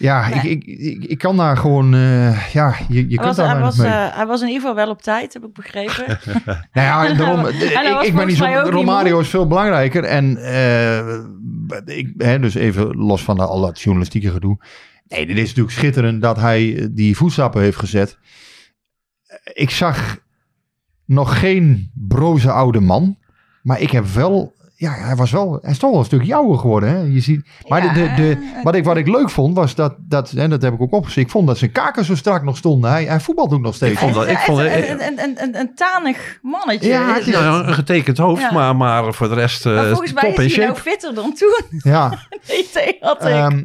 [0.00, 0.38] ja, Nee.
[0.50, 3.50] ik, ik, ik, ik kan daar gewoon, eh, ja, je, je Hij kunt was, daar
[3.50, 3.90] hij, was, mee.
[3.90, 6.06] eh, hij was in ieder geval wel op tijd, heb ik begrepen.
[6.72, 10.04] Nou ja, daarom, hij ik, ben niet zo, Romario is veel belangrijker.
[10.04, 11.14] En eh,
[11.96, 14.58] ik, hè, dus even los van al dat journalistieke gedoe.
[15.08, 18.18] Nee, dit is natuurlijk schitterend dat hij eh, die voetstappen heeft gezet.
[19.52, 20.18] Ik zag
[21.04, 23.18] nog geen broze oude man.
[23.62, 26.58] Maar ik heb wel ja, hij was wel, hij is toch wel een stuk jouwer
[26.58, 26.88] geworden.
[26.88, 26.98] Hè?
[26.98, 27.92] Je ziet, maar Ja.
[27.92, 30.72] de, de, de, wat, ik, wat ik leuk vond, was dat, dat, en dat heb
[30.74, 32.90] ik ook opgezien, ik vond dat zijn kaken zo strak nog stonden.
[32.90, 33.92] Hij, hij voetbalt ook nog steeds.
[33.92, 36.88] Ik vond dat- ik vond- een, een, een, een, een tanig mannetje.
[36.88, 37.44] Ja, Is het is- het.
[37.44, 38.52] Ja, een getekend hoofd, Ja.
[38.52, 40.80] maar, maar voor de rest eh maar volgens mij top in is hij shape.
[40.80, 41.80] nou fitter dan toen.
[41.92, 42.08] Ja,
[42.74, 43.28] Nee, had ik.
[43.28, 43.64] ehm,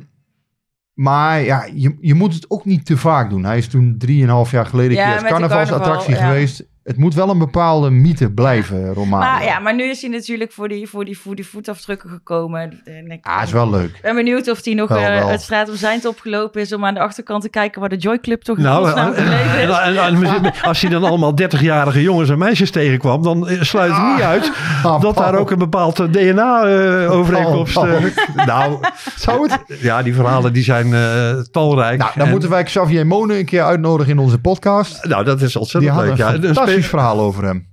[0.93, 3.43] maar ja, je, je moet het ook niet te vaak doen.
[3.45, 6.33] Hij is toen drieënhalf jaar geleden Ja, keer als carnavalsattractie carnaval, ja.
[6.33, 6.63] geweest.
[6.85, 9.25] Het moet wel een bepaalde mythe blijven, Romario.
[9.31, 12.81] maar, ja, maar nu is hij natuurlijk voor die, voor die, voor die voetafdrukken gekomen.
[12.83, 13.99] En ik Ah, is wel leuk.
[14.01, 15.27] ben benieuwd of hij nog Wel, eh, wel.
[15.27, 18.19] het straat om zijn opgelopen is om aan de achterkant te kijken waar de Joy
[18.19, 22.71] Club toch in Nou, en, en- en- als hij dan allemaal 30-jarige jongens en meisjes
[22.71, 24.51] tegenkwam, dan eh, sluit het niet uit
[24.83, 27.73] Ah, dat daar ook een bepaald DNA-overeenkomst...
[27.73, 28.45] Paul, Paul.
[28.45, 28.79] nou,
[29.15, 29.79] zou het?
[29.81, 31.97] ja, die verhalen die zijn eh, talrijk.
[31.99, 35.05] Nou, dan En- moeten wij Xavier Monen een keer uitnodigen in onze podcast.
[35.05, 36.17] nou, dat is ontzettend leuk.
[36.17, 36.33] Ja.
[36.33, 37.67] Een spe- verhaal over hem.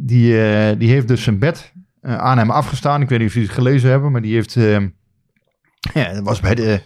[0.00, 3.02] Die, eh, die heeft dus zijn bed eh, aan hem afgestaan.
[3.02, 4.56] Ik weet niet of jullie het gelezen hebben, maar die heeft...
[4.56, 4.80] eh,
[5.94, 6.80] ja, dat was bij de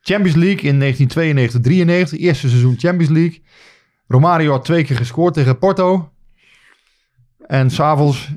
[0.00, 2.18] Champions League in 1992, 93.
[2.18, 3.42] Eerste seizoen Champions League.
[4.08, 6.12] Romario had twee keer gescoord tegen Porto.
[7.46, 8.34] En s'avonds...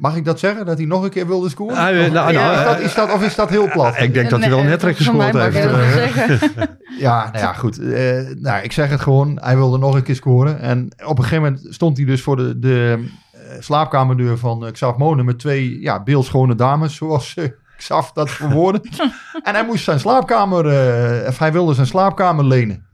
[0.00, 0.66] Mag ik dat zeggen?
[0.66, 1.76] Dat hij nog een keer wilde scoren?
[1.76, 4.00] Ah, nou, Of- nou, is, dat, eh, is dat, of is dat heel plat?
[4.00, 6.56] Ik denk dat hij wel een mij gescoord heeft.
[6.56, 6.62] Eh.
[6.98, 7.78] Ja, nou ja, goed.
[7.78, 9.38] Eh, nou, ik zeg het gewoon.
[9.40, 10.60] Hij wilde nog een keer scoren.
[10.60, 13.08] En op een gegeven moment stond hij dus voor de, de
[13.58, 17.44] slaapkamerdeur van Xav Monen met twee ja, beeldschone dames, zoals uh,
[17.76, 18.88] Xav dat verwoordde.
[19.42, 22.86] en hij moest zijn slaapkamer, eh, of hij wilde zijn slaapkamer lenen.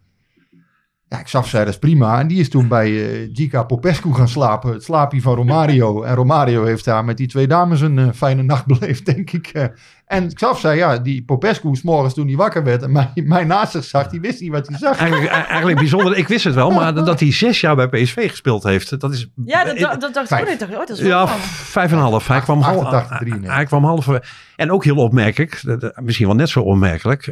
[1.08, 2.20] Ja, Xav zei dat is prima.
[2.20, 2.86] En die is toen bij
[3.22, 4.72] eh Gika Popescu gaan slapen.
[4.72, 6.02] Het slaapje van Romario.
[6.02, 9.46] En Romario heeft daar met die twee dames een eh, fijne nacht beleefd, denk ik.
[9.46, 9.64] eh.
[10.06, 13.44] En Xav zei, ja, die Popescu s morgens toen hij wakker werd en mij, mij
[13.44, 14.98] naast zich zag, die wist niet wat hij zag.
[14.98, 16.16] Eigenlijk, eigenlijk bijzonder.
[16.16, 19.28] Ik wist het wel, maar dat hij zes jaar bij PSV gespeeld heeft, dat is...
[19.44, 20.48] Ja, dat, dat, dat dacht ik.
[20.48, 22.26] Ik, oh, dat is wel Ja, van- vijf en een half.
[22.28, 23.54] Hij kwam, half, 88, 93.
[23.54, 24.08] hij kwam half.
[24.56, 25.62] En ook heel opmerkelijk,
[26.02, 27.26] misschien wel net zo opmerkelijk.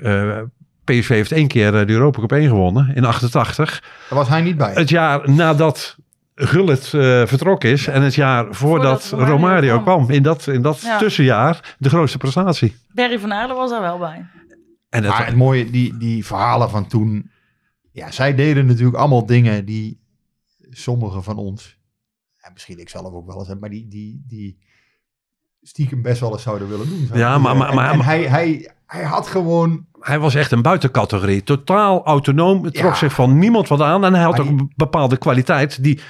[0.85, 3.81] PSV heeft één keer eh, de Europa Cup 1 gewonnen in 88.
[4.09, 4.73] Daar was hij niet bij.
[4.73, 5.97] Het jaar nadat
[6.35, 10.05] Gullit eh, vertrokken is en het jaar voordat, Voordat Romario kwam.
[10.05, 10.17] kwam.
[10.17, 10.99] In dat, in dat Ja.
[10.99, 12.77] tussenjaar de grootste prestatie.
[12.93, 14.27] Barry van Aarle was daar wel bij.
[14.89, 17.31] En het, Maar het mooie, die, die verhalen van toen.
[17.93, 20.01] Ja, zij deden natuurlijk allemaal dingen die
[20.71, 21.79] sommigen van ons,
[22.41, 24.59] en misschien ik zelf ook wel eens, heb, maar die, die, die
[25.65, 27.05] stiekem best wel eens zouden willen doen.
[27.07, 27.75] zou Ja, maar- zeggen.
[27.75, 29.85] maar- En- en maar- hij, hij, hij had gewoon.
[30.01, 31.43] hij was echt een buitencategorie.
[31.43, 32.63] Totaal autonoom.
[32.63, 32.95] Trok Ja.
[32.95, 34.05] zich van niemand wat aan.
[34.05, 36.01] En hij had Maar ook die- een bepaalde kwaliteit die,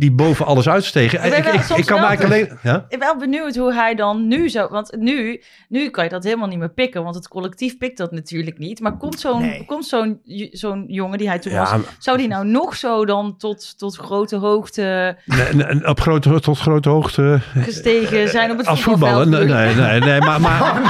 [0.00, 1.24] die boven alles uitstegen.
[1.24, 2.58] Ik, ik, ik, kan alleen.
[2.62, 2.84] Ja?
[2.88, 4.68] Ik ben wel benieuwd hoe hij dan nu zo.
[4.68, 7.02] Want nu, nu kan je dat helemaal niet meer pikken.
[7.02, 8.80] Want het collectief pikt dat natuurlijk niet.
[8.80, 10.20] Maar komt zo'n komt zo'n
[10.50, 11.86] zo'n jongen die hij toen ja, was.
[11.98, 15.16] Zou die nou nog zo dan tot, tot grote hoogte.
[15.24, 17.40] Nee, op grote, tot grote hoogte.
[17.54, 18.84] Eh, gestegen zijn op het Als.
[18.84, 20.20] Nee, nee, nee.
[20.20, 20.84] Maar, maar,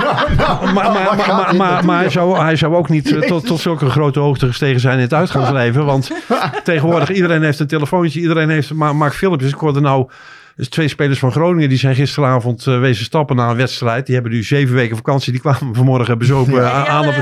[1.84, 4.96] maar, hij, zou, hij zou ook niet eh, tot, tot zulke grote hoogte gestegen zijn
[4.96, 5.84] in het uitgangsleven.
[5.84, 6.10] Want
[6.64, 8.20] tegenwoordig iedereen heeft een telefoontje.
[8.20, 9.52] Iedereen heeft maar ma maakt filmpjes.
[9.52, 10.10] Ik hoorde nou
[10.56, 14.06] dus twee spelers van Groningen, die zijn gisteravond eh, wezen stappen na een wedstrijd.
[14.06, 16.84] Die hebben nu zeven weken vakantie, die kwamen vanmorgen bezopen Ja.
[16.86, 17.14] eh, aan.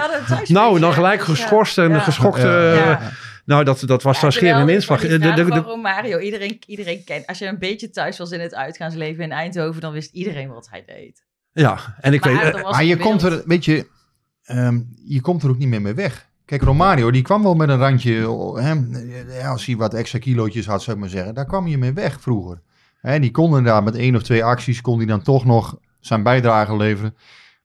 [0.47, 1.99] nou, dan gelijk geschorst en Ja.
[1.99, 2.43] geschokt.
[2.43, 2.70] Ja.
[2.70, 3.01] eh, Ja.
[3.45, 5.01] Nou, dat, dat was in inslag.
[5.01, 7.26] De, De- Romario, iedereen, iedereen kent.
[7.26, 10.68] Als je een beetje thuis was in het uitgaansleven in Eindhoven, dan wist iedereen wat
[10.70, 11.24] hij deed.
[11.53, 12.62] ja, en ik Maar weet...
[12.62, 13.87] Maar je komt er, weet je,
[14.43, 16.28] ehm, je komt er ook niet meer mee weg.
[16.49, 18.14] Kijk, Romario, die kwam wel met een randje.
[18.61, 21.34] Hè, als hij wat extra kilootjes had, zou ik maar zeggen.
[21.34, 22.61] Daar kwam je mee weg vroeger.
[23.01, 26.22] Hè, die kon inderdaad met één of twee acties, kon hij dan toch nog zijn
[26.22, 27.14] bijdrage leveren.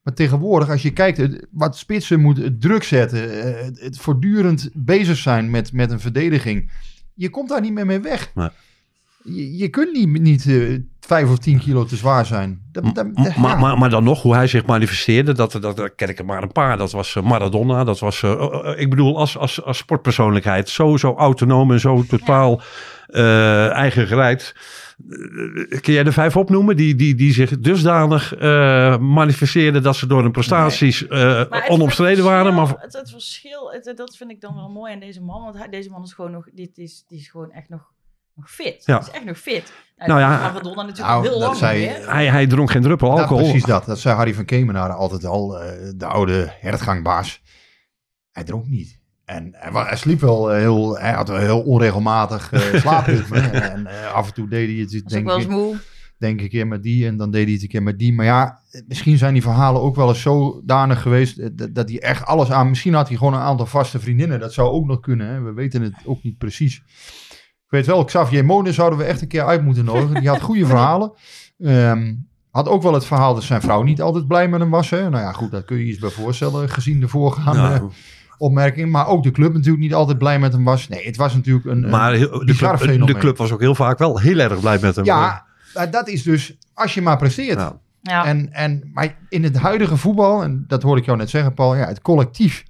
[0.01, 5.49] Maar tegenwoordig, als je kijkt, wat spitsen moet druk zetten, eh, het, voortdurend bezig zijn
[5.49, 6.71] met, met een verdediging.
[7.13, 8.31] Je komt daar niet meer mee weg.
[9.23, 12.61] Je, je kunt niet, niet eh, vijf of tien kilo te zwaar zijn.
[12.71, 13.55] Dat, dat- M- maar, ja.
[13.59, 16.43] maar, maar dan nog, hoe hij zich manifesteerde, dat, dat, dat ken ik er maar
[16.43, 16.77] een paar.
[16.77, 20.69] Dat was eh, Maradona, dat was, eh, ik bedoel, als, als, als sportpersoonlijkheid.
[20.69, 22.61] Zo, zo autonoom en zo totaal
[23.07, 24.55] eh eigen gereid.
[25.81, 30.21] Kun jij de vijf opnoemen die, die, die zich dusdanig eh manifesteerden dat ze door
[30.21, 32.53] hun prestaties eh, Maar het onomstreden waren?
[32.53, 35.43] Maar het, het verschil, het- dat vind ik dan wel mooi aan deze man.
[35.43, 37.91] Want hij, deze man is gewoon nog, die, die, is, die is gewoon echt nog,
[38.35, 38.85] nog fit.
[38.85, 38.99] Ja.
[38.99, 39.71] Is echt nog fit.
[39.97, 43.19] Nou ja, Maradona natuurlijk nou, heel dat lang zei- hij, hij dronk geen druppel Dat,
[43.19, 43.43] alcohol.
[43.43, 43.85] precies dat.
[43.85, 47.41] Dat zei Harry van Kemenade altijd al, eh, de oude hertgangbaas.
[48.31, 48.99] Hij dronk niet.
[49.25, 53.39] En hij, hij sliep wel eh, heel, hij had wel heel onregelmatig eh, slaapritme.
[53.39, 55.77] en eh, af en toe deed hij het, denk wel eens ik, moe.
[56.17, 58.13] denk ik, een keer met die en dan deed hij het een keer met die.
[58.13, 62.25] Maar ja, misschien zijn die verhalen ook wel eens zodanig geweest dat, dat hij echt
[62.25, 62.69] alles aan...
[62.69, 64.39] Misschien had hij gewoon een aantal vaste vriendinnen.
[64.39, 65.27] Dat zou ook nog kunnen.
[65.27, 65.41] Hè?
[65.41, 66.83] We weten het ook niet precies.
[67.73, 70.19] Weet wel, Xavier Monen zouden we echt een keer uit moeten nodigen.
[70.19, 71.11] Die had goede verhalen.
[71.59, 72.13] Ehm,
[72.51, 74.89] Had ook wel het verhaal dat zijn vrouw niet altijd blij met hem was.
[74.89, 75.09] Hè?
[75.09, 77.91] Nou ja, goed, dat kun je je iets bij voorstellen gezien de voorgaande Nou,
[78.37, 78.91] opmerking.
[78.91, 80.87] Maar ook de club natuurlijk niet altijd blij met hem was.
[80.87, 82.69] Nee, het was natuurlijk een, maar een heel- de club,
[83.07, 85.05] de club was ook heel vaak wel heel erg blij met hem.
[85.05, 87.59] Ja, maar dat is dus als je maar presteert.
[87.59, 87.79] Ja.
[88.01, 88.25] Ja.
[88.25, 91.75] En, en, maar in het huidige voetbal, en dat hoorde ik jou net zeggen, Paul,
[91.75, 92.63] ja, het collectief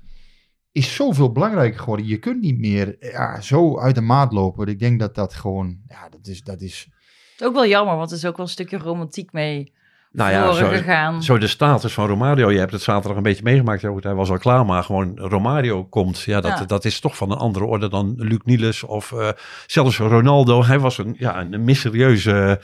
[0.74, 2.08] is zoveel belangrijker geworden.
[2.08, 4.68] Je kunt niet meer ja, zo uit de maat lopen.
[4.68, 6.88] Ik denk dat dat gewoon, ja, dat is, dat is
[7.32, 9.74] Het is ook wel jammer, want er is ook wel een stukje romantiek mee
[10.12, 11.24] Nou ja, zo, gegaan.
[11.24, 12.52] zo de status van Romario.
[12.52, 13.82] Je hebt het zaterdag een beetje meegemaakt.
[13.82, 16.22] Ja, goed, Hij was al klaar, maar gewoon Romario komt.
[16.22, 16.66] Ja, dat, Ja.
[16.66, 19.30] dat is toch van een andere orde dan Luc Niels of eh,
[19.66, 20.64] zelfs Ronaldo.
[20.64, 22.62] Hij was een, ja, een mysterieuze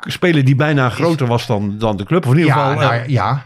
[0.00, 2.26] speler die bijna groter was dan, dan de club.
[2.26, 2.80] Of in ieder ja, geval...
[2.88, 3.44] nou, eh, ja,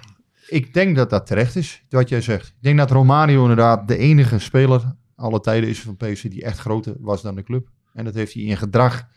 [0.49, 2.47] ik denk dat dat terecht is, wat jij zegt.
[2.47, 6.59] Ik denk dat Romario inderdaad de enige speler alle tijden is van PSV die echt
[6.59, 7.69] groter was dan de club.
[7.93, 9.09] En dat heeft hij in gedrag,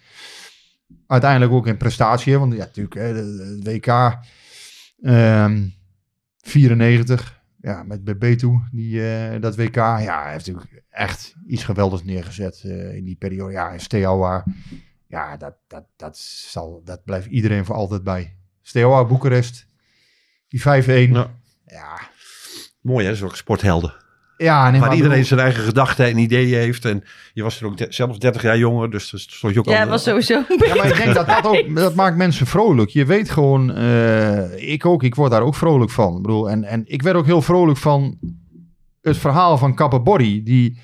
[1.07, 2.37] uiteindelijk ook in prestatie.
[2.37, 4.17] Want ja, natuurlijk, hè, de, WK
[5.01, 5.67] ehm
[6.41, 9.75] 94, ja, met Bebeto, die, eh, dat WK.
[9.75, 13.51] Ja, heeft natuurlijk echt iets geweldigs neergezet eh, in die periode.
[13.51, 14.43] Ja, en Steaua,
[15.07, 18.37] ja, dat, dat, dat, zal, dat blijft iedereen voor altijd bij.
[18.61, 19.67] Steaua, Boekarest,
[20.49, 21.11] die 5-1.
[21.11, 21.27] nou,
[21.65, 21.99] Ja,
[22.81, 23.93] mooi hè, zulke sporthelden.
[24.37, 26.85] ja nee, Waar iedereen bedoel- zijn eigen gedachten en ideeën heeft.
[26.85, 29.65] En je was er ook de- zelfs 30 jaar jonger, dus dan stond je ook
[29.65, 29.89] Ja, al...
[29.89, 32.89] was sowieso Ja, maar ik denk dat dat ook, dat maakt mensen vrolijk.
[32.89, 36.15] Je weet gewoon, eh, ik ook, ik word daar ook vrolijk van.
[36.15, 38.17] Ik bedoel, en, en ik werd ook heel vrolijk van
[39.01, 40.43] het verhaal van Capabori.
[40.43, 40.77] Die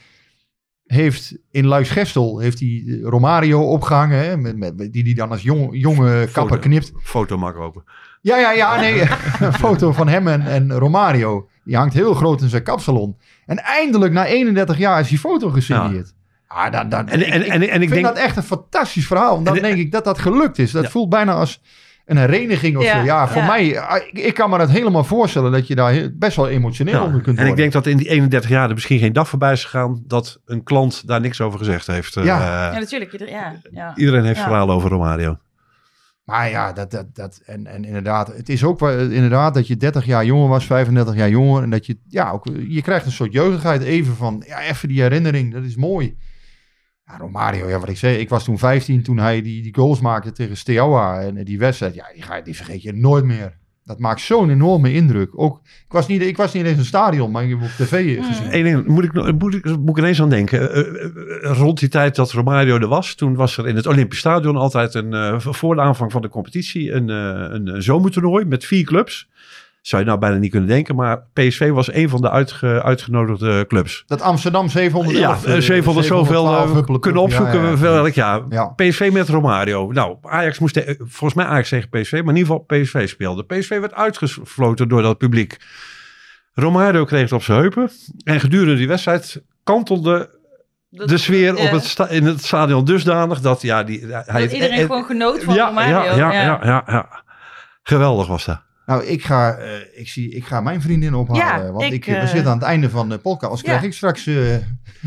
[0.85, 5.69] heeft in Luiksgestel, heeft hij Romario opgehangen, hè, met, met, die die dan als jong,
[5.71, 6.91] jonge kapper knipt.
[7.03, 7.83] Foto maken open.
[8.21, 9.01] Ja, ja, ja, nee,
[9.39, 11.47] een foto van hem en, en Romario.
[11.63, 13.17] Die hangt heel groot in zijn kapsalon.
[13.45, 16.13] En eindelijk, na 31 jaar, is die foto gesigneerd.
[16.47, 19.07] Ah, dan, dan, En- en- ik, en- en ik vind denk- dat echt een fantastisch
[19.07, 19.33] verhaal.
[19.33, 20.71] Want dan En- denk ik dat dat gelukt is.
[20.71, 20.89] Dat Ja.
[20.89, 21.61] voelt bijna als
[22.05, 23.03] een hereniging of Ja, zo.
[23.05, 23.47] Ja, voor ja.
[23.47, 26.93] mij, ah, ik, ik kan me dat helemaal voorstellen dat je daar best wel emotioneel
[26.93, 27.57] Ja, onder kunt en ik worden.
[27.71, 30.63] denk dat in die 31 jaar er misschien geen dag voorbij is gegaan dat een
[30.63, 32.15] klant daar niks over gezegd heeft.
[32.15, 32.71] Eh, Ja.
[32.71, 33.11] Ja, natuurlijk.
[33.11, 33.95] ieder- Ja, ja.
[33.95, 34.43] Iedereen heeft Ja.
[34.43, 35.37] verhalen over Romario.
[36.23, 39.77] Maar ja, dat, dat, dat, en, en inderdaad, het is ook wel- inderdaad dat je
[39.77, 41.63] 30 jaar jonger was, 35 jaar jonger.
[41.63, 45.01] En dat je, ja, ook, je krijgt een soort jeugdigheid even van, ja, even die
[45.01, 46.17] herinnering, dat is mooi.
[47.07, 49.99] Ja, Romario, ja, wat ik zei, ik was toen 15 toen hij die, die goals
[49.99, 51.21] maakte tegen Steaua.
[51.21, 53.57] En die wedstrijd, ja, die, ga, die vergeet je nooit meer.
[53.83, 55.29] Dat maakt zo'n enorme indruk.
[55.39, 57.67] Ook, ik, was niet, ik was niet eens in een stadion, maar ik heb op
[57.67, 58.55] tv gezien.
[58.55, 60.71] Eén ding, moet ik, moet, ik, moet ik ineens aan denken.
[60.71, 61.05] Eh, eh,
[61.49, 64.55] eh, rond die tijd dat Romario er was, toen was er in het Olympisch Stadion
[64.55, 68.65] altijd een, eh, voor de aanvang van de competitie een, eh, een, een zomertoernooi met
[68.65, 69.29] vier clubs.
[69.85, 73.65] Zou je nou bijna niet kunnen denken, maar PSV was een van de uitge- uitgenodigde
[73.67, 74.03] clubs.
[74.07, 75.45] Dat Amsterdam 711.
[75.45, 77.91] Ja, eh, 700 zoveel 712 eh, kunnen opzoeken ja, we ja.
[77.93, 78.41] welk jaar.
[78.49, 78.65] Ja.
[78.67, 79.91] PSV met Romario.
[79.91, 83.43] Nou, Ajax moest, volgens mij Ajax tegen PSV, maar in ieder geval PSV speelde.
[83.43, 85.57] PSV werd uitgefloten door dat publiek.
[86.53, 87.89] Romario kreeg het op zijn heupen.
[88.23, 90.29] En gedurende die wedstrijd kantelde
[90.89, 91.65] Dat- de sfeer ja.
[91.65, 95.43] op het sta- in het stadion dusdanig dat ja, die, hij Dat iedereen gewoon genoot
[95.43, 95.93] van ja, Romario.
[95.95, 97.23] ja, ja, ja, ja, ja.
[97.83, 98.63] Geweldig was dat.
[98.85, 101.41] Nou, ik ga, eh, ik, zie, ik ga mijn vriendin ophalen.
[101.45, 103.61] Ja, want ik, ik, we eh, zitten aan het einde van de podcast.
[103.65, 103.67] Ja.
[103.69, 104.53] krijg ik straks eh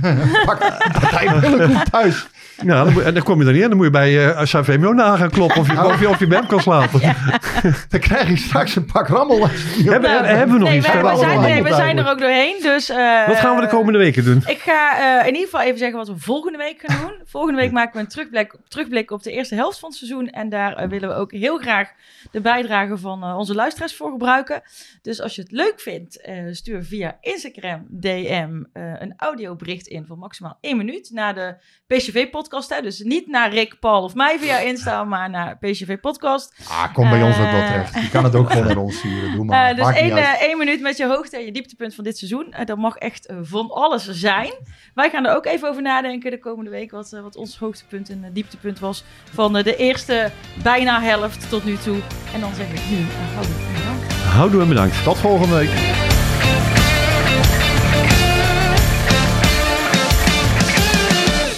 [0.02, 0.58] een pak-
[1.00, 1.28] partij
[1.90, 2.26] thuis.
[2.64, 3.68] Ja, dan, moet- en dan kom je er niet in.
[3.68, 6.26] Dan moet je bij uh, Savemio na gaan kloppen of je, of je, of je
[6.26, 7.00] bij hem kan slapen.
[7.88, 9.48] Dan krijg ik straks een pak rammel.
[9.48, 10.86] Hebben, Nou, hebben we nog nee, iets?
[10.86, 12.56] we, zijn, nee, we zijn er ook doorheen.
[12.62, 14.42] Dus, eh, Wat gaan we de komende weken doen?
[14.46, 17.14] Ik ga eh, in ieder geval even zeggen wat we volgende week gaan doen.
[17.26, 20.28] Volgende week maken we een terugblik, terugblik op de eerste helft van het seizoen.
[20.28, 21.88] En daar eh, willen we ook heel graag
[22.30, 24.62] de bijdrage van eh, onze luisteraars voor gebruiken.
[25.02, 30.04] Dus als je het leuk vindt, eh, stuur via Instagram DM eh, een audiobericht in
[30.06, 31.56] van maximaal één minuut naar de
[31.86, 32.82] PCV-podcast.
[32.82, 36.54] Dus niet naar Rick, Paul of mij via Insta, maar naar PCV-podcast.
[36.68, 37.94] Ah, kom bij ons ook wel terecht.
[37.94, 39.32] Je kan het ook gewoon naar ons sturen.
[39.32, 39.70] Doe maar.
[39.70, 39.96] Eh, dus
[40.40, 42.54] één, minuut met je hoogte en je dieptepunt van dit seizoen.
[42.64, 44.52] Dat mag echt van alles zijn.
[44.94, 46.90] Wij gaan er ook even over nadenken de komende week.
[46.90, 50.30] Wat, wat ons hoogtepunt en dieptepunt was van de eerste
[50.62, 51.98] bijna helft tot nu toe.
[52.34, 54.14] En dan zeg ik nu, uh, houden en bedankt.
[54.34, 54.94] Houden we bedankt.
[55.04, 55.70] Tot volgende week.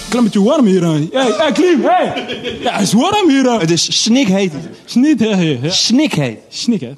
[0.09, 0.81] Klimmetje warm hier.
[0.83, 0.89] hè.
[1.11, 2.25] Hey, hey, Klim, hey!
[2.61, 3.59] Ja, het is warm hier.
[3.59, 4.51] Het is snikheet.
[4.85, 5.73] Snikheet.
[5.73, 6.39] Snikheet.
[6.49, 6.97] Snikheet.